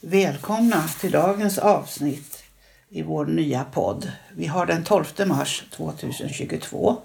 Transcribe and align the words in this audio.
Välkomna 0.00 0.88
till 1.00 1.10
dagens 1.10 1.58
avsnitt 1.58 2.42
i 2.88 3.02
vår 3.02 3.26
nya 3.26 3.64
podd. 3.64 4.12
Vi 4.34 4.46
har 4.46 4.66
den 4.66 4.84
12 4.84 5.04
mars 5.26 5.64
2022. 5.70 6.96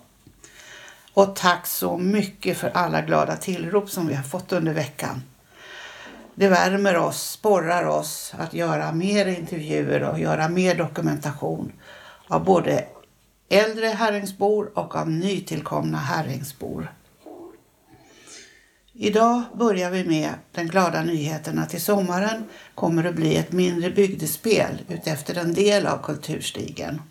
Och 1.14 1.36
tack 1.36 1.68
så 1.68 1.98
mycket 1.98 2.58
för 2.58 2.70
alla 2.70 3.02
glada 3.02 3.36
tillrop 3.36 3.90
som 3.90 4.08
vi 4.08 4.14
har 4.14 4.24
fått 4.24 4.52
under 4.52 4.74
veckan. 4.74 5.24
Det 6.36 6.48
värmer 6.48 6.98
oss, 6.98 7.32
sporrar 7.32 7.86
oss 7.86 8.34
att 8.38 8.54
göra 8.54 8.92
mer 8.92 9.26
intervjuer 9.26 10.04
och 10.04 10.20
göra 10.20 10.50
mer 10.50 10.76
dokumentation 10.76 11.72
av 12.28 12.44
både 12.44 12.86
äldre 13.50 13.88
Herrängsbor 13.88 14.72
och 14.74 14.96
av 14.96 15.10
nytillkomna 15.10 15.98
Herrängsbor. 15.98 16.92
Idag 18.96 19.44
börjar 19.54 19.92
vi 19.92 20.04
med 20.04 20.34
den 20.52 20.68
glada 20.68 21.02
nyheten 21.04 21.60
att 21.60 21.70
till 21.70 21.82
sommaren 21.82 22.44
kommer 22.76 23.04
det 23.04 23.12
bli 23.12 23.36
ett 23.36 23.52
mindre 23.52 23.90
bygdespel 23.90 24.82
utefter 24.90 25.38
en 25.38 25.54
del 25.54 25.88
av 25.88 26.04
Kulturstigen. 26.04 27.02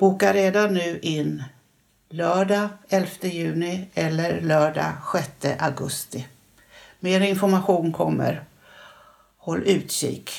Boka 0.00 0.32
redan 0.32 0.74
nu 0.74 0.98
in 1.02 1.42
lördag 2.08 2.68
11 2.88 3.08
juni 3.22 3.88
eller 3.94 4.40
lördag 4.40 4.92
6 5.40 5.62
augusti. 5.62 6.26
Mer 7.00 7.20
information 7.20 7.92
kommer. 7.92 8.44
Håll 9.36 9.62
utkik. 9.62 10.30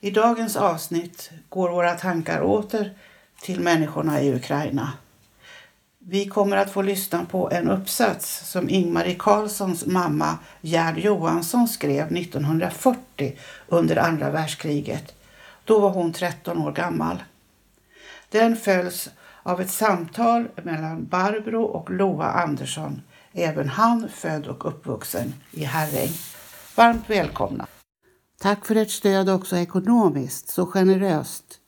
I 0.00 0.10
dagens 0.10 0.56
avsnitt 0.56 1.30
går 1.48 1.70
våra 1.70 1.94
tankar 1.94 2.42
åter 2.42 2.94
till 3.42 3.60
människorna 3.60 4.22
i 4.22 4.34
Ukraina. 4.34 4.92
Vi 6.08 6.26
kommer 6.26 6.56
att 6.56 6.70
få 6.70 6.82
lyssna 6.82 7.24
på 7.24 7.50
en 7.50 7.70
uppsats 7.70 8.50
som 8.50 8.68
Ingmarie 8.68 9.14
Carlssons 9.18 9.86
mamma 9.86 10.38
Gerd 10.60 10.98
Johansson 10.98 11.68
skrev 11.68 12.16
1940 12.16 13.38
under 13.68 13.96
andra 13.96 14.30
världskriget. 14.30 15.14
Då 15.64 15.78
var 15.78 15.90
hon 15.90 16.12
13 16.12 16.58
år 16.58 16.72
gammal. 16.72 17.22
Den 18.28 18.56
följs 18.56 19.10
av 19.42 19.60
ett 19.60 19.70
samtal 19.70 20.48
mellan 20.62 21.06
Barbro 21.06 21.62
och 21.62 21.90
Loa 21.90 22.26
Andersson, 22.26 23.02
även 23.32 23.68
han 23.68 24.08
född 24.08 24.46
och 24.46 24.68
uppvuxen 24.68 25.34
i 25.50 25.64
Herräng. 25.64 26.10
Varmt 26.74 27.10
välkomna! 27.10 27.66
Tack 28.40 28.66
för 28.66 28.76
ert 28.76 28.90
stöd 28.90 29.30
också 29.30 29.56
ekonomiskt, 29.56 30.48
så 30.48 30.66
generöst. 30.66 31.60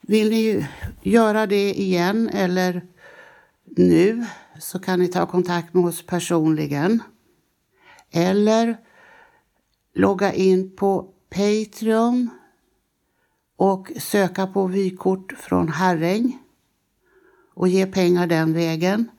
Vill 0.00 0.30
ni 0.30 0.66
göra 1.02 1.46
det 1.46 1.80
igen 1.80 2.28
eller 2.28 2.82
nu 3.78 4.26
så 4.58 4.78
kan 4.78 4.98
ni 4.98 5.08
ta 5.08 5.26
kontakt 5.26 5.74
med 5.74 5.84
oss 5.84 6.06
personligen. 6.06 7.02
Eller 8.10 8.76
logga 9.94 10.32
in 10.32 10.76
på 10.76 11.14
Patreon 11.30 12.30
och 13.56 13.92
söka 13.96 14.46
på 14.46 14.66
vykort 14.66 15.32
från 15.32 15.68
Herräng 15.68 16.38
och 17.54 17.68
ge 17.68 17.86
pengar 17.86 18.26
den 18.26 18.52
vägen. 18.52 19.10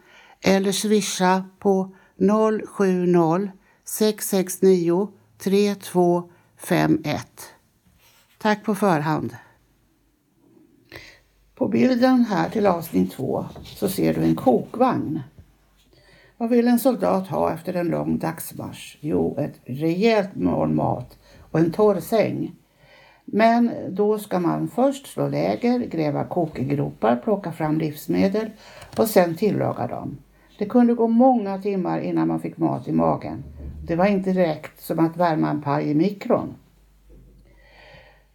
Eller 0.41 0.71
swisha 0.71 1.43
på 1.59 1.95
070 2.17 3.51
669 3.83 5.07
3251. 5.37 7.27
Tack 8.37 8.63
på 8.63 8.75
förhand. 8.75 9.35
På 11.59 11.67
bilden 11.67 12.25
här 12.25 12.49
till 12.49 12.67
avsnitt 12.67 13.11
två 13.11 13.45
så 13.63 13.89
ser 13.89 14.13
du 14.13 14.23
en 14.23 14.35
kokvagn. 14.35 15.19
Vad 16.37 16.49
vill 16.49 16.67
en 16.67 16.79
soldat 16.79 17.27
ha 17.27 17.53
efter 17.53 17.73
en 17.73 17.87
lång 17.87 18.17
dagsmarsch? 18.17 18.97
Jo, 19.01 19.37
ett 19.39 19.59
rejält 19.65 20.35
mål 20.35 20.69
mat 20.69 21.17
och 21.51 21.59
en 21.59 21.71
torr 21.71 21.99
säng. 21.99 22.55
Men 23.25 23.71
då 23.89 24.19
ska 24.19 24.39
man 24.39 24.67
först 24.67 25.07
slå 25.07 25.27
läger, 25.27 25.79
gräva 25.79 26.23
kokgropar, 26.23 27.15
plocka 27.15 27.51
fram 27.51 27.77
livsmedel 27.77 28.49
och 28.97 29.07
sen 29.07 29.35
tillaga 29.35 29.87
dem. 29.87 30.17
Det 30.57 30.65
kunde 30.65 30.93
gå 30.93 31.07
många 31.07 31.61
timmar 31.61 31.99
innan 31.99 32.27
man 32.27 32.39
fick 32.39 32.57
mat 32.57 32.87
i 32.87 32.91
magen. 32.91 33.43
Det 33.87 33.95
var 33.95 34.05
inte 34.05 34.31
direkt 34.31 34.81
som 34.81 34.99
att 34.99 35.17
värma 35.17 35.49
en 35.49 35.61
paj 35.61 35.89
i 35.89 35.95
mikron. 35.95 36.53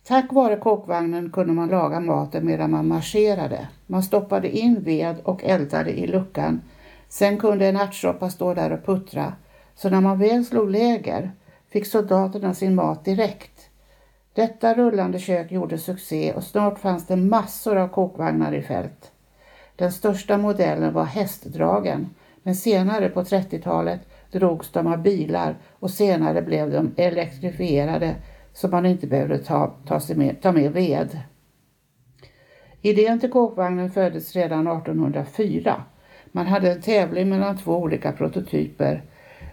Tack 0.07 0.33
vare 0.33 0.57
kokvagnen 0.57 1.31
kunde 1.33 1.53
man 1.53 1.69
laga 1.69 2.01
maten 2.01 2.47
medan 2.47 2.71
man 2.71 2.89
marscherade. 2.89 3.69
Man 3.87 4.03
stoppade 4.03 4.57
in 4.57 4.83
ved 4.83 5.17
och 5.25 5.45
eldade 5.45 5.91
i 5.91 6.07
luckan. 6.07 6.63
Sen 7.09 7.39
kunde 7.39 7.67
en 7.67 7.77
ärtsoppa 7.77 8.31
stå 8.31 8.55
där 8.55 8.73
och 8.73 8.87
puttra. 8.87 9.33
Så 9.75 9.91
när 9.91 10.01
man 10.01 10.19
väl 10.19 10.45
slog 10.45 10.71
läger 10.71 11.33
fick 11.69 11.87
soldaterna 11.87 12.55
sin 12.55 12.75
mat 12.75 13.05
direkt. 13.05 13.71
Detta 14.35 14.75
rullande 14.75 15.19
kök 15.19 15.53
gjorde 15.53 15.79
succé 15.79 16.33
och 16.33 16.45
snart 16.45 16.79
fanns 16.79 17.07
det 17.07 17.17
massor 17.17 17.77
av 17.77 17.89
kokvagnar 17.89 18.53
i 18.53 18.63
fält. 18.63 19.13
Den 19.77 19.93
största 19.93 20.39
modellen 20.39 20.93
var 20.93 21.05
hästdragen, 21.05 22.11
men 22.43 22.55
senare 22.55 23.09
på 23.09 23.23
30-talet 23.23 24.01
drogs 24.33 24.73
de 24.73 24.87
av 24.87 25.03
bilar 25.03 25.57
och 25.81 25.91
senare 25.91 26.43
blev 26.43 26.71
de 26.71 26.95
elektrifierade 26.97 28.15
så 28.55 28.69
man 28.69 28.87
inte 28.87 29.07
behövde 29.07 29.39
ta, 29.39 29.75
ta, 29.87 30.01
med, 30.15 30.43
ta 30.43 30.53
med 30.53 30.73
ved. 30.73 31.19
Idén 32.83 33.21
till 33.21 33.31
kokvagnen 33.31 33.91
föddes 33.91 34.37
redan 34.37 34.67
1804. 34.67 35.85
Man 36.33 36.47
hade 36.47 36.73
en 36.73 36.83
tävling 36.83 37.29
mellan 37.29 37.59
två 37.59 37.77
olika 37.77 38.13
prototyper 38.13 39.03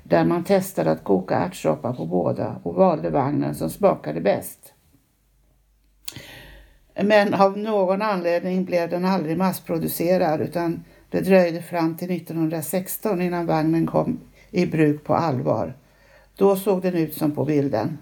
där 0.03 0.25
man 0.25 0.43
testade 0.43 0.91
att 0.91 1.03
koka 1.03 1.35
ärtsoppa 1.35 1.93
på 1.93 2.05
båda 2.05 2.59
och 2.63 2.75
valde 2.75 3.09
vagnen 3.09 3.55
som 3.55 3.69
smakade 3.69 4.21
bäst. 4.21 4.73
Men 7.03 7.33
av 7.33 7.57
någon 7.57 8.01
anledning 8.01 8.65
blev 8.65 8.89
den 8.89 9.05
aldrig 9.05 9.37
massproducerad 9.37 10.41
utan 10.41 10.83
det 11.09 11.21
dröjde 11.21 11.61
fram 11.61 11.97
till 11.97 12.11
1916 12.11 13.21
innan 13.21 13.45
vagnen 13.45 13.87
kom 13.87 14.19
i 14.51 14.65
bruk 14.65 15.03
på 15.03 15.15
allvar. 15.15 15.77
Då 16.35 16.55
såg 16.55 16.81
den 16.81 16.93
ut 16.93 17.13
som 17.13 17.31
på 17.31 17.45
bilden. 17.45 17.97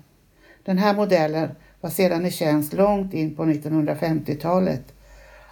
Den 0.70 0.78
här 0.78 0.96
modellen 0.96 1.50
var 1.82 1.90
sedan 1.90 2.26
i 2.26 2.32
tjänst 2.32 2.74
långt 2.74 3.14
in 3.14 3.36
på 3.36 3.46
1950-talet. 3.46 4.94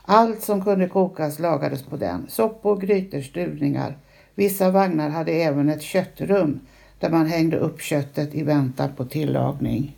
Allt 0.01 0.43
som 0.43 0.63
kunde 0.63 0.87
kokas 0.87 1.39
lagades 1.39 1.83
på 1.83 1.97
den. 1.97 2.25
Soppor, 2.29 2.77
grytor, 2.77 3.21
stuvningar. 3.21 3.97
Vissa 4.35 4.71
vagnar 4.71 5.09
hade 5.09 5.31
även 5.31 5.69
ett 5.69 5.81
köttrum 5.81 6.59
där 6.99 7.09
man 7.09 7.25
hängde 7.25 7.57
upp 7.57 7.81
köttet 7.81 8.35
i 8.35 8.43
väntan 8.43 8.89
på 8.95 9.05
tillagning. 9.05 9.97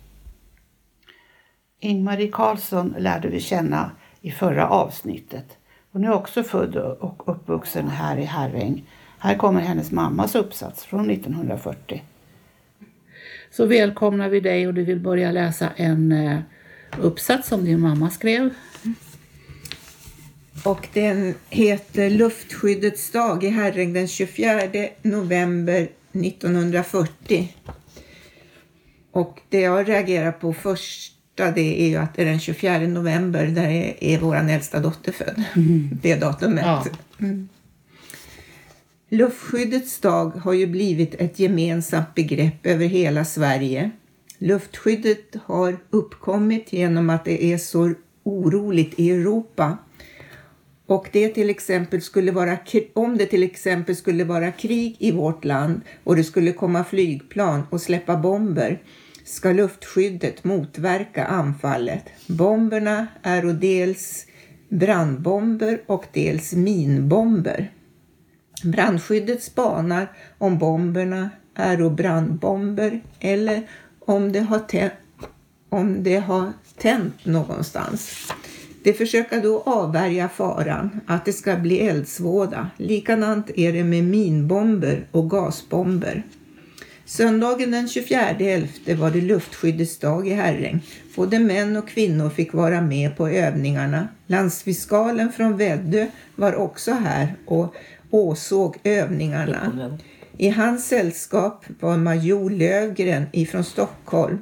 Ingmarie 1.80 2.28
Karlsson 2.28 2.94
lärde 2.98 3.28
vi 3.28 3.40
känna 3.40 3.90
i 4.20 4.30
förra 4.30 4.68
avsnittet. 4.68 5.46
Hon 5.92 6.04
är 6.04 6.12
också 6.12 6.42
född 6.42 6.76
och 6.76 7.28
uppvuxen 7.28 7.88
här 7.88 8.16
i 8.16 8.24
Herräng. 8.24 8.84
Här 9.18 9.34
kommer 9.34 9.60
hennes 9.60 9.90
mammas 9.90 10.34
uppsats 10.34 10.84
från 10.84 11.10
1940 11.10 12.02
så 13.50 13.66
välkomnar 13.66 14.28
vi 14.28 14.40
dig 14.40 14.66
och 14.66 14.74
du 14.74 14.84
vill 14.84 15.00
börja 15.00 15.32
läsa 15.32 15.68
en 15.76 16.12
eh, 16.12 16.38
uppsats 16.98 17.48
som 17.48 17.64
din 17.64 17.80
mamma 17.80 18.10
skrev. 18.10 18.50
Och 20.64 20.88
den 20.92 21.34
heter 21.48 22.10
Luftskyddets 22.10 23.10
dag 23.10 23.44
i 23.44 23.48
Herräng 23.48 23.92
den 23.92 24.08
24 24.08 24.60
november 25.02 25.88
1940. 26.12 27.56
Och 29.12 29.40
det 29.48 29.60
jag 29.60 29.88
reagerar 29.88 30.32
på 30.32 30.52
första 30.52 31.50
det 31.54 31.82
är 31.82 31.88
ju 31.88 31.96
att 31.96 32.14
det 32.14 32.22
är 32.22 32.26
den 32.26 32.40
24 32.40 32.78
november 32.78 33.46
där 33.46 33.68
är, 33.68 34.04
är 34.04 34.18
vår 34.18 34.36
äldsta 34.36 34.80
dotter 34.80 35.12
född. 35.12 35.42
Mm. 35.56 35.98
Det 36.02 36.16
datumet. 36.16 36.64
Ja. 36.64 36.84
Mm. 37.20 37.48
Luftskyddets 39.12 40.00
dag 40.00 40.30
har 40.30 40.52
ju 40.52 40.66
blivit 40.66 41.14
ett 41.14 41.38
gemensamt 41.38 42.14
begrepp 42.14 42.66
över 42.66 42.86
hela 42.86 43.24
Sverige. 43.24 43.90
Luftskyddet 44.38 45.36
har 45.44 45.76
uppkommit 45.90 46.72
genom 46.72 47.10
att 47.10 47.24
det 47.24 47.44
är 47.44 47.58
så 47.58 47.94
oroligt 48.22 49.00
i 49.00 49.10
Europa. 49.10 49.78
Och 50.86 51.08
det 51.12 51.28
till 51.28 51.50
exempel 51.50 52.02
skulle 52.02 52.32
vara, 52.32 52.58
om 52.92 53.18
det 53.18 53.26
till 53.26 53.42
exempel 53.42 53.96
skulle 53.96 54.24
vara 54.24 54.52
krig 54.52 54.96
i 54.98 55.12
vårt 55.12 55.44
land 55.44 55.80
och 56.04 56.16
det 56.16 56.24
skulle 56.24 56.52
komma 56.52 56.84
flygplan 56.84 57.62
och 57.70 57.80
släppa 57.80 58.16
bomber 58.16 58.82
ska 59.24 59.52
luftskyddet 59.52 60.44
motverka 60.44 61.24
anfallet. 61.24 62.04
Bomberna 62.26 63.06
är 63.22 63.42
dels 63.42 64.26
brandbomber 64.68 65.80
och 65.86 66.04
dels 66.12 66.52
minbomber. 66.52 67.70
Brandskyddet 68.64 69.42
spanar 69.42 70.08
om 70.38 70.58
bomberna 70.58 71.30
är 71.54 71.90
brandbomber 71.90 73.00
eller 73.20 73.62
om 74.00 74.32
det, 74.32 74.40
har 74.40 74.90
om 75.68 76.02
det 76.02 76.16
har 76.16 76.52
tänt 76.76 77.26
någonstans. 77.26 78.32
Det 78.82 78.92
försöker 78.92 79.42
då 79.42 79.62
avvärja 79.66 80.28
faran 80.28 81.00
att 81.06 81.24
det 81.24 81.32
ska 81.32 81.56
bli 81.56 81.80
eldsvåda. 81.80 82.70
Likadant 82.76 83.50
är 83.56 83.72
det 83.72 83.84
med 83.84 84.04
minbomber 84.04 85.06
och 85.10 85.30
gasbomber. 85.30 86.22
Söndagen 87.04 87.70
den 87.70 87.86
24.11 87.86 88.96
var 88.96 89.10
det 89.10 89.20
luftskyddets 89.20 89.98
dag 89.98 90.28
i 90.28 90.34
Herräng. 90.34 90.80
Både 91.16 91.38
män 91.38 91.76
och 91.76 91.88
kvinnor 91.88 92.30
fick 92.30 92.52
vara 92.52 92.80
med 92.80 93.16
på 93.16 93.28
övningarna. 93.28 94.08
Landsfiskalen 94.26 95.32
från 95.32 95.56
Väddö 95.56 96.06
var 96.36 96.54
också 96.54 96.92
här 96.92 97.34
och 97.46 97.74
åsåg 98.10 98.76
övningarna. 98.84 99.98
I 100.36 100.48
hans 100.48 100.88
sällskap 100.88 101.64
var 101.80 101.96
major 101.96 102.50
Lövgren 102.50 103.26
ifrån 103.32 103.64
Stockholm. 103.64 104.38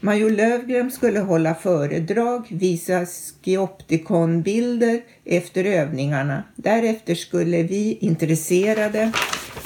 Major 0.00 0.30
Lövgren 0.30 0.90
skulle 0.90 1.20
hålla 1.20 1.54
föredrag, 1.54 2.46
visa 2.50 3.06
skioptikonbilder 3.06 5.00
efter 5.24 5.64
övningarna. 5.64 6.42
Därefter 6.56 7.14
skulle 7.14 7.62
vi 7.62 7.98
intresserade 8.00 9.12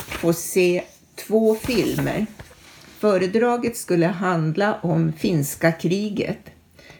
få 0.08 0.32
se 0.32 0.82
två 1.14 1.54
filmer. 1.54 2.26
Föredraget 2.98 3.76
skulle 3.76 4.06
handla 4.06 4.78
om 4.82 5.12
finska 5.12 5.72
kriget. 5.72 6.38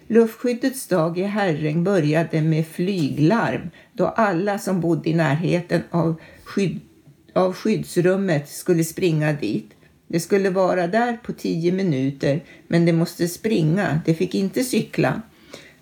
Luftskyddets 0.08 0.86
dag 0.86 1.18
i 1.18 1.22
Herräng 1.22 1.84
började 1.84 2.42
med 2.42 2.66
flyglarm 2.66 3.70
då 3.92 4.06
alla 4.06 4.58
som 4.58 4.80
bodde 4.80 5.10
i 5.10 5.14
närheten 5.14 5.82
av, 5.90 6.20
skydd, 6.44 6.80
av 7.32 7.52
skyddsrummet 7.52 8.48
skulle 8.48 8.84
springa 8.84 9.32
dit. 9.32 9.70
Det 10.08 10.20
skulle 10.20 10.50
vara 10.50 10.86
där 10.86 11.16
på 11.22 11.32
tio 11.32 11.72
minuter 11.72 12.44
men 12.68 12.86
det 12.86 12.92
måste 12.92 13.28
springa, 13.28 14.00
det 14.04 14.14
fick 14.14 14.34
inte 14.34 14.64
cykla. 14.64 15.22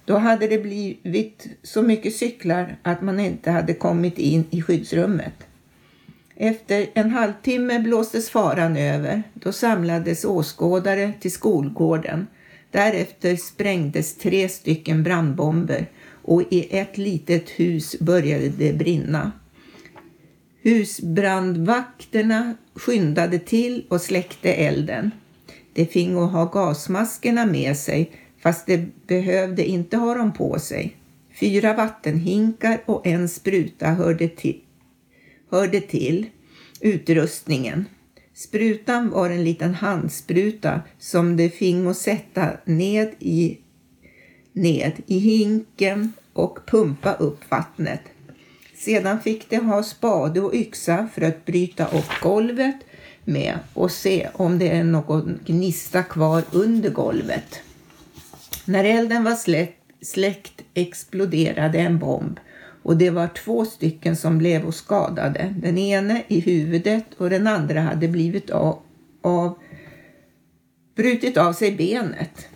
Då 0.04 0.16
hade 0.16 0.46
det 0.46 0.58
blivit 0.58 1.46
så 1.62 1.82
mycket 1.82 2.16
cyklar 2.16 2.76
att 2.82 3.02
man 3.02 3.20
inte 3.20 3.50
hade 3.50 3.74
kommit 3.74 4.18
in 4.18 4.44
i 4.50 4.62
skyddsrummet. 4.62 5.34
Efter 6.36 6.86
en 6.94 7.10
halvtimme 7.10 7.78
blåstes 7.78 8.30
faran 8.30 8.76
över. 8.76 9.22
Då 9.34 9.52
samlades 9.52 10.24
åskådare 10.24 11.12
till 11.20 11.32
skolgården. 11.32 12.26
Därefter 12.74 13.36
sprängdes 13.36 14.16
tre 14.16 14.48
stycken 14.48 15.02
brandbomber 15.02 15.90
och 16.22 16.42
i 16.50 16.76
ett 16.76 16.98
litet 16.98 17.50
hus 17.50 17.96
började 18.00 18.48
det 18.48 18.72
brinna. 18.72 19.32
Husbrandvakterna 20.62 22.56
skyndade 22.74 23.38
till 23.38 23.84
och 23.88 24.00
släckte 24.00 24.52
elden. 24.52 25.10
De 25.72 25.86
fingo 25.86 26.20
ha 26.20 26.44
gasmaskerna 26.44 27.46
med 27.46 27.76
sig 27.76 28.12
fast 28.42 28.66
de 28.66 28.92
behövde 29.06 29.64
inte 29.64 29.96
ha 29.96 30.14
dem 30.14 30.32
på 30.32 30.58
sig. 30.58 30.96
Fyra 31.40 31.74
vattenhinkar 31.74 32.82
och 32.86 33.06
en 33.06 33.28
spruta 33.28 33.86
hörde 33.86 34.28
till, 34.28 34.60
hörde 35.50 35.80
till 35.80 36.26
utrustningen. 36.80 37.84
Sprutan 38.34 39.10
var 39.10 39.30
en 39.30 39.44
liten 39.44 39.74
handspruta 39.74 40.80
som 40.98 41.36
de 41.36 41.50
fingo 41.50 41.94
sätta 41.94 42.50
ned 42.64 43.10
i, 43.18 43.58
ned 44.52 44.92
i 45.06 45.18
hinken 45.18 46.12
och 46.32 46.58
pumpa 46.66 47.12
upp 47.14 47.50
vattnet. 47.50 48.00
Sedan 48.76 49.20
fick 49.20 49.50
de 49.50 49.56
ha 49.56 49.82
spade 49.82 50.40
och 50.40 50.54
yxa 50.54 51.08
för 51.14 51.22
att 51.22 51.44
bryta 51.44 51.86
upp 51.86 52.20
golvet 52.22 52.76
med 53.24 53.58
och 53.74 53.90
se 53.90 54.28
om 54.32 54.58
det 54.58 54.68
är 54.68 54.84
någon 54.84 55.40
gnista 55.46 56.02
kvar 56.02 56.42
under 56.52 56.90
golvet. 56.90 57.60
När 58.64 58.84
elden 58.84 59.24
var 59.24 59.34
släckt, 59.34 59.80
släckt 60.02 60.62
exploderade 60.74 61.78
en 61.78 61.98
bomb 61.98 62.40
och 62.84 62.96
det 62.96 63.10
var 63.10 63.28
två 63.28 63.64
stycken 63.64 64.16
som 64.16 64.38
blev 64.38 64.70
skadade. 64.70 65.54
Den 65.58 65.78
ene 65.78 66.22
i 66.28 66.40
huvudet 66.40 67.04
och 67.16 67.30
den 67.30 67.46
andra 67.46 67.80
hade 67.80 68.08
blivit 68.08 68.50
av, 68.50 68.78
av 69.22 69.58
brutit 70.96 71.36
av 71.36 71.52
sig 71.52 71.72
benet. 71.76 72.46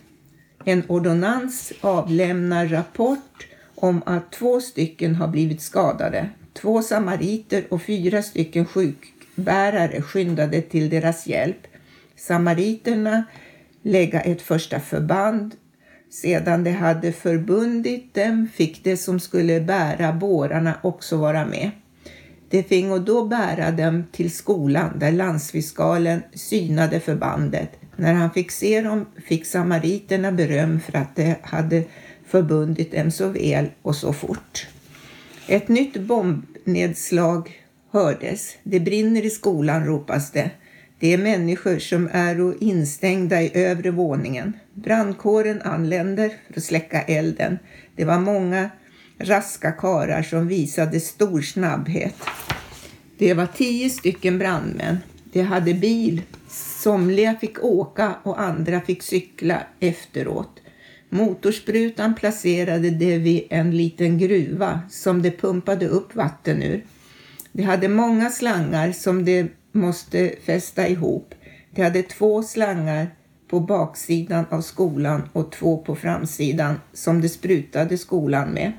En 0.65 0.83
ordonnans 0.87 1.73
avlämnar 1.81 2.67
rapport 2.67 3.47
om 3.75 4.01
att 4.05 4.31
två 4.31 4.61
stycken 4.61 5.15
har 5.15 5.27
blivit 5.27 5.61
skadade. 5.61 6.29
Två 6.53 6.81
samariter 6.81 7.63
och 7.69 7.81
fyra 7.81 8.21
stycken 8.21 8.65
sjukbärare 8.65 10.01
skyndade 10.01 10.61
till 10.61 10.89
deras 10.89 11.27
hjälp. 11.27 11.67
Samariterna 12.15 13.23
lägga 13.81 14.21
ett 14.21 14.41
första 14.41 14.79
förband 14.79 15.55
sedan 16.09 16.63
de 16.63 16.71
hade 16.71 17.11
förbundit 17.11 18.13
dem 18.13 18.47
fick 18.53 18.83
de 18.83 18.97
som 18.97 19.19
skulle 19.19 19.61
bära 19.61 20.13
bårarna 20.13 20.73
också 20.83 21.17
vara 21.17 21.45
med. 21.45 21.71
De 22.49 22.63
fingo 22.63 22.99
då 22.99 23.25
bära 23.25 23.71
dem 23.71 24.03
till 24.11 24.31
skolan 24.31 24.99
där 24.99 25.11
landsfiskalen 25.11 26.21
synade 26.33 26.99
förbandet. 26.99 27.69
När 27.95 28.13
han 28.13 28.31
fick 28.31 28.51
se 28.51 28.81
dem 28.81 29.05
fick 29.25 29.45
samariterna 29.45 30.31
beröm 30.31 30.79
för 30.79 30.97
att 30.97 31.15
de 31.15 31.35
hade 31.41 31.83
förbundit 32.27 32.91
dem 32.91 33.11
så 33.11 33.27
väl 33.27 33.65
och 33.81 33.95
så 33.95 34.13
fort. 34.13 34.67
Ett 35.47 35.67
nytt 35.67 35.97
bombnedslag 35.97 37.51
hördes. 37.91 38.57
Det 38.63 38.79
brinner 38.79 39.25
i 39.25 39.29
skolan 39.29 39.85
ropas 39.85 40.31
det. 40.31 40.51
Det 40.99 41.13
är 41.13 41.17
människor 41.17 41.79
som 41.79 42.09
är 42.11 42.63
instängda 42.63 43.41
i 43.41 43.51
övre 43.53 43.91
våningen. 43.91 44.53
Brandkåren 44.73 45.61
anländer 45.61 46.31
för 46.47 46.59
att 46.59 46.63
släcka 46.63 47.01
elden. 47.01 47.59
Det 47.95 48.05
var 48.05 48.19
många 48.19 48.69
raska 49.19 49.71
karar 49.71 50.23
som 50.23 50.47
visade 50.47 50.99
stor 50.99 51.41
snabbhet. 51.41 52.15
Det 53.17 53.33
var 53.33 53.45
tio 53.45 53.89
stycken 53.89 54.39
brandmän. 54.39 54.97
De 55.33 55.41
hade 55.41 55.73
bil. 55.73 56.21
Somliga 56.83 57.35
fick 57.41 57.63
åka 57.63 58.13
och 58.23 58.41
andra 58.41 58.81
fick 58.81 59.03
cykla 59.03 59.61
efteråt. 59.79 60.59
Motorsprutan 61.09 62.15
placerade 62.15 62.89
de 62.89 63.17
vid 63.17 63.47
en 63.49 63.77
liten 63.77 64.17
gruva 64.17 64.81
som 64.89 65.21
de 65.21 65.31
pumpade 65.31 65.87
upp 65.87 66.15
vatten 66.15 66.63
ur. 66.63 66.85
De 67.51 67.63
hade 67.63 67.87
många 67.87 68.29
slangar 68.29 68.91
som 68.91 69.25
de 69.25 69.49
måste 69.71 70.35
fästa 70.45 70.87
ihop. 70.87 71.35
De 71.71 71.83
hade 71.83 72.03
två 72.03 72.43
slangar 72.43 73.07
på 73.49 73.59
baksidan 73.59 74.45
av 74.49 74.61
skolan 74.61 75.29
och 75.33 75.51
två 75.51 75.77
på 75.77 75.95
framsidan 75.95 76.79
som 76.93 77.21
de 77.21 77.29
sprutade 77.29 77.97
skolan 77.97 78.49
med. 78.49 78.71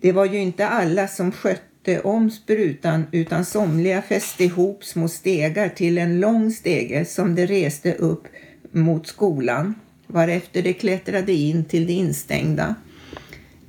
Det 0.00 0.12
var 0.12 0.24
ju 0.24 0.38
inte 0.38 0.68
alla 0.68 1.08
som 1.08 1.32
skötte 1.32 2.00
om 2.00 2.30
sprutan 2.30 3.04
utan 3.12 3.44
somliga 3.44 4.02
fäste 4.02 4.44
ihop 4.44 4.84
små 4.84 5.08
stegar 5.08 5.68
till 5.68 5.98
en 5.98 6.20
lång 6.20 6.50
stege 6.50 7.04
som 7.04 7.34
de 7.34 7.46
reste 7.46 7.94
upp 7.94 8.24
mot 8.72 9.06
skolan 9.06 9.74
varefter 10.06 10.62
de 10.62 10.74
klättrade 10.74 11.32
in 11.32 11.64
till 11.64 11.86
de 11.86 11.92
instängda. 11.92 12.74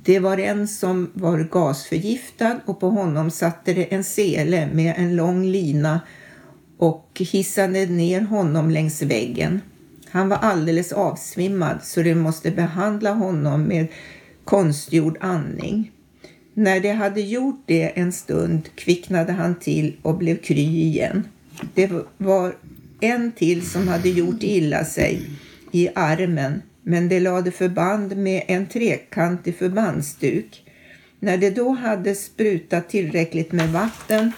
Det 0.02 0.18
var 0.18 0.38
en 0.38 0.68
som 0.68 1.10
var 1.14 1.38
gasförgiftad 1.38 2.60
och 2.66 2.80
på 2.80 2.90
honom 2.90 3.30
satte 3.30 3.74
det 3.74 3.94
en 3.94 4.04
sele 4.04 4.68
med 4.72 4.94
en 4.96 5.16
lång 5.16 5.44
lina 5.44 6.00
och 6.80 7.22
hissade 7.30 7.86
ner 7.86 8.20
honom 8.20 8.70
längs 8.70 9.02
väggen. 9.02 9.60
Han 10.10 10.28
var 10.28 10.36
alldeles 10.36 10.92
avsvimmad 10.92 11.78
så 11.82 12.02
de 12.02 12.14
måste 12.14 12.50
behandla 12.50 13.12
honom 13.12 13.62
med 13.62 13.86
konstgjord 14.44 15.16
andning. 15.20 15.90
När 16.54 16.80
de 16.80 16.92
hade 16.92 17.20
gjort 17.20 17.62
det 17.66 17.98
en 17.98 18.12
stund 18.12 18.68
kvicknade 18.74 19.32
han 19.32 19.54
till 19.54 19.96
och 20.02 20.18
blev 20.18 20.36
kry 20.36 20.82
igen. 20.82 21.28
Det 21.74 21.90
var 22.16 22.54
en 23.00 23.32
till 23.32 23.70
som 23.70 23.88
hade 23.88 24.08
gjort 24.08 24.42
illa 24.42 24.84
sig 24.84 25.20
i 25.72 25.88
armen 25.94 26.62
men 26.82 27.08
de 27.08 27.20
lade 27.20 27.50
förband 27.50 28.16
med 28.16 28.42
en 28.46 28.66
trekantig 28.66 29.56
förbandsduk. 29.56 30.64
När 31.18 31.38
de 31.38 31.50
då 31.50 31.70
hade 31.70 32.14
sprutat 32.14 32.88
tillräckligt 32.88 33.52
med 33.52 33.72
vatten 33.72 34.32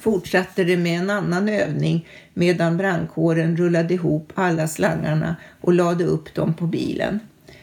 fortsatte 0.00 0.64
de 0.64 0.76
med 0.76 1.00
en 1.00 1.10
annan 1.10 1.48
övning 1.48 2.08
medan 2.34 2.76
brandkåren 2.76 3.56
rullade 3.56 3.94
ihop 3.94 4.32
alla 4.34 4.68
slangarna 4.68 5.36
och 5.60 5.72
lade 5.72 6.04
upp 6.04 6.34
dem 6.34 6.54
på 6.54 6.66
bilen. 6.66 7.20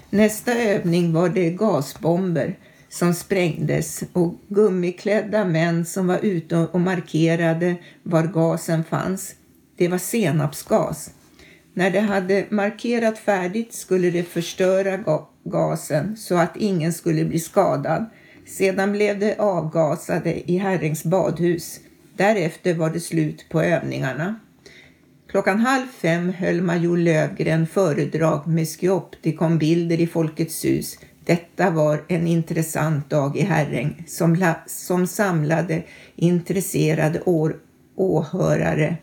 Nästa 0.10 0.54
övning 0.54 1.14
var 1.14 1.30
det 1.30 1.50
gasbomber 1.50 2.56
som 2.90 3.14
sprängdes 3.14 4.04
och 4.14 4.36
gummiklädda 4.48 5.46
män 5.46 5.86
som 5.86 6.08
var 6.08 6.20
ute 6.22 6.58
och 6.58 6.82
markerade 6.82 7.76
var 8.04 8.24
gasen 8.24 8.84
fanns. 8.84 9.36
Det 9.78 9.88
var 9.88 9.98
senapsgas. 9.98 11.12
När 11.74 11.92
de 11.92 12.00
hade 12.00 12.46
markerat 12.50 13.18
färdigt 13.18 13.74
skulle 13.74 14.12
de 14.12 14.24
förstöra 14.24 14.98
ga 14.98 15.28
gasen 15.44 16.18
så 16.18 16.36
att 16.38 16.58
ingen 16.58 16.94
skulle 16.94 17.26
bli 17.26 17.40
skadad. 17.40 18.06
Sedan 18.46 18.92
blev 18.92 19.20
de 19.20 19.36
avgasade 19.36 20.52
i 20.52 20.58
Herrängs 20.58 21.04
badhus. 21.04 21.80
Därefter 22.18 22.74
var 22.74 22.90
det 22.90 23.00
slut 23.00 23.46
på 23.50 23.62
övningarna. 23.62 24.40
Klockan 25.28 25.60
halv 25.60 25.86
fem 25.88 26.30
höll 26.30 26.62
major 26.62 26.98
Lövgren 26.98 27.68
föredrag 27.68 28.48
med 28.48 28.68
Skioptikonbilder 28.68 30.02
i 30.02 30.08
Folkets 30.08 30.66
hus. 30.66 31.00
Detta 31.26 31.70
var 31.70 32.04
en 32.08 32.28
intressant 32.28 33.10
dag 33.10 33.38
i 33.38 33.42
Herräng 33.42 34.04
som, 34.08 34.54
som 34.66 35.08
samlade 35.08 35.84
intresserade 36.16 37.22
år, 37.22 37.56
åhörare. 37.96 38.98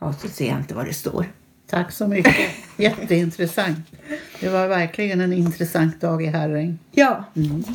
Ja, 0.00 0.12
så 0.12 0.28
ser 0.28 0.48
jag 0.48 0.58
inte 0.58 0.74
vad 0.74 0.86
det 0.86 0.94
står. 0.94 1.26
Tack 1.66 1.92
så 1.92 2.08
mycket. 2.08 2.50
Jätteintressant. 2.82 3.78
Det 4.40 4.48
var 4.48 4.68
verkligen 4.68 5.20
en 5.20 5.32
intressant 5.32 6.00
dag 6.00 6.22
i 6.22 6.26
Herräng. 6.26 6.78
Ja, 6.90 7.24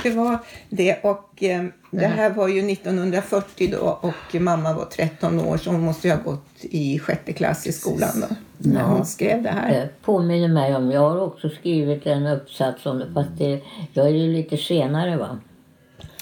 det 0.04 0.10
var 0.10 0.40
det. 0.70 1.04
Och 1.04 1.44
eh, 1.44 1.66
det 1.92 2.08
här 2.08 2.30
var 2.30 2.48
ju 2.48 2.72
1940 2.72 3.70
då 3.72 4.00
och 4.02 4.42
mamma 4.42 4.74
var 4.74 4.86
13 4.86 5.40
år 5.40 5.58
så 5.58 5.72
hon 5.72 5.82
måste 5.82 6.08
ju 6.08 6.14
ha 6.14 6.22
gått 6.22 6.48
i 6.62 7.00
sjätte 7.00 7.34
klass 7.34 7.68
i 7.68 7.72
skolan 7.72 8.24
då. 8.30 8.36
När 8.58 8.84
hon 8.84 9.06
skrev 9.06 9.44
det 9.44 9.50
här. 9.50 9.72
Det 9.72 9.90
påminner 10.02 10.48
mig 10.48 10.76
om, 10.76 10.92
jag 10.92 11.10
har 11.10 11.22
också 11.22 11.50
skrivit 11.50 12.06
en 12.06 12.28
uppsats 12.28 12.86
om 12.86 13.00
det 13.00 13.14
fast 13.14 13.30
det, 13.38 13.62
jag 13.94 14.06
är 14.06 14.12
ju 14.12 14.34
lite 14.34 14.58
senare 14.58 15.18
va. 15.18 15.40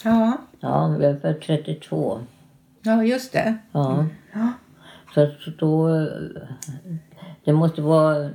Ja, 0.04 0.38
Ja, 0.60 0.98
jag 1.02 1.12
är 1.12 1.20
född 1.20 1.42
32. 1.42 2.20
ja 2.84 3.04
just 3.04 3.32
det. 3.32 3.58
Ja. 3.72 4.06
Ja. 4.34 4.52
Så 5.14 5.52
då, 5.60 5.90
det 7.46 7.54
måste 7.54 7.82
vara 7.82 8.30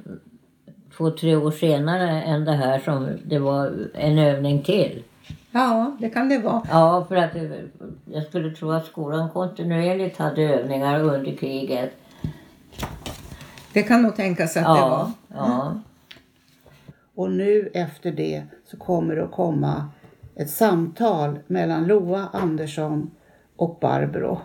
två, 1.00 1.10
tre 1.10 1.36
år 1.36 1.50
senare 1.50 2.22
än 2.22 2.44
det 2.44 2.52
här 2.52 2.78
som 2.78 3.18
det 3.24 3.38
var 3.38 3.90
en 3.94 4.18
övning 4.18 4.62
till. 4.62 5.02
Ja, 5.50 5.96
det 6.00 6.10
kan 6.10 6.28
det 6.28 6.38
vara. 6.38 6.62
Ja, 6.70 7.04
för 7.08 7.16
att 7.16 7.30
jag 8.04 8.26
skulle 8.26 8.50
tro 8.50 8.70
att 8.70 8.86
skolan 8.86 9.30
kontinuerligt 9.30 10.18
hade 10.18 10.42
övningar 10.42 11.02
under 11.02 11.36
kriget. 11.36 11.90
Det 13.72 13.82
kan 13.82 14.02
nog 14.02 14.16
tänkas 14.16 14.56
att 14.56 14.62
det 14.62 14.68
var. 14.68 14.78
Ja, 14.88 15.12
ja. 15.28 15.80
Och 17.14 17.30
nu 17.30 17.70
efter 17.74 18.12
det 18.12 18.42
så 18.70 18.76
kommer 18.76 19.16
det 19.16 19.24
att 19.24 19.32
komma 19.32 19.88
ett 20.34 20.50
samtal 20.50 21.38
mellan 21.46 21.86
Loa 21.86 22.28
Andersson 22.32 23.10
och 23.56 23.78
Barbro 23.80 24.40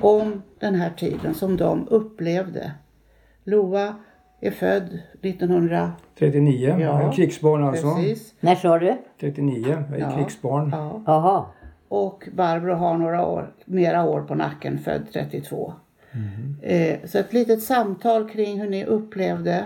om 0.00 0.42
den 0.58 0.74
här 0.74 0.90
tiden 0.90 1.34
som 1.34 1.56
de 1.56 1.88
upplevde. 1.88 2.72
Loa 3.44 3.94
är 4.40 4.50
född 4.50 4.98
1900. 5.22 5.92
39, 6.18 6.76
Ja, 6.80 7.02
en 7.02 7.12
krigsbarn 7.12 7.64
alltså. 7.64 7.94
Precis. 7.94 8.34
När 8.40 8.54
sa 8.54 8.78
du? 8.78 8.96
39, 9.20 9.64
jag 9.68 9.98
är 10.00 10.00
Ja. 10.00 10.16
krigsbarn. 10.16 10.68
Ja. 10.72 11.02
Jaha. 11.06 11.44
Och 11.88 12.28
Barbro 12.32 12.72
har 12.74 12.98
några 12.98 13.26
år, 13.26 13.52
mera 13.64 14.04
år 14.04 14.20
på 14.22 14.34
nacken, 14.34 14.78
född 14.78 15.06
32. 15.12 15.72
Eh, 16.62 16.96
så 17.04 17.18
ett 17.18 17.32
litet 17.32 17.62
samtal 17.62 18.28
kring 18.30 18.60
hur 18.60 18.70
ni 18.70 18.84
upplevde. 18.84 19.64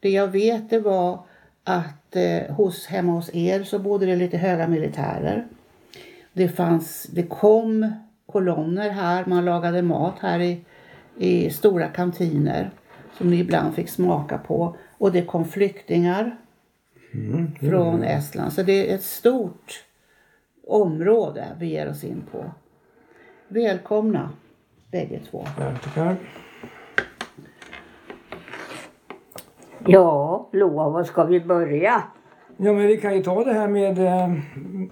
Det 0.00 0.10
jag 0.10 0.28
vet 0.28 0.70
det 0.70 0.78
var 0.80 1.20
att 1.64 2.16
eh, 2.16 2.54
hos, 2.54 2.86
hemma 2.86 3.12
hos 3.12 3.34
er 3.34 3.62
så 3.62 3.78
bodde 3.78 4.06
det 4.06 4.16
lite 4.16 4.36
höga 4.38 4.68
militärer. 4.68 5.46
Det 6.32 6.48
fanns, 6.48 7.02
det 7.12 7.22
kom 7.22 7.92
kolonner 8.26 8.90
här, 8.90 9.24
man 9.26 9.44
lagade 9.44 9.82
mat 9.82 10.14
här 10.20 10.40
i, 10.40 10.60
i 11.18 11.50
stora 11.50 11.86
kantiner 11.88 12.70
som 13.22 13.30
ni 13.30 13.38
ibland 13.38 13.74
fick 13.74 13.88
smaka 13.88 14.38
på. 14.38 14.76
Och 14.98 15.12
det 15.12 15.22
kom 15.22 15.44
flyktingar 15.44 16.36
från 17.60 18.02
Estland. 18.02 18.52
Så 18.52 18.62
det 18.62 18.90
är 18.90 18.94
ett 18.94 19.02
stort 19.02 19.84
område 20.66 21.46
vi 21.58 21.66
ger 21.66 21.90
oss 21.90 22.04
in 22.04 22.22
på. 22.32 22.44
Välkomna 23.48 24.30
bägge 24.92 25.20
två. 25.30 25.44
Ja, 25.58 25.76
tackar. 25.84 26.16
Ja, 29.86 30.48
Loa, 30.52 30.88
var 30.88 31.04
ska 31.04 31.24
vi 31.24 31.40
börja? 31.40 32.02
Ja, 32.56 32.72
men 32.72 32.86
vi 32.86 32.96
kan 32.96 33.16
ju 33.16 33.22
ta 33.22 33.44
det 33.44 33.52
här 33.52 33.68
med 33.68 33.98
eh, 33.98 34.32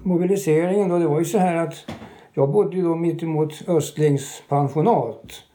mobiliseringen 0.03 0.89
då. 0.89 0.99
Det 0.99 1.07
var 1.07 1.19
ju 1.19 1.25
så 1.25 1.39
här 1.39 1.57
att 1.57 1.91
jag 2.33 2.51
bodde 2.51 2.77
ju 2.77 2.83
då 2.83 2.97
mitt 2.97 3.23
emot 3.23 3.69
Östlings 3.69 4.43
pensionat. 4.49 5.50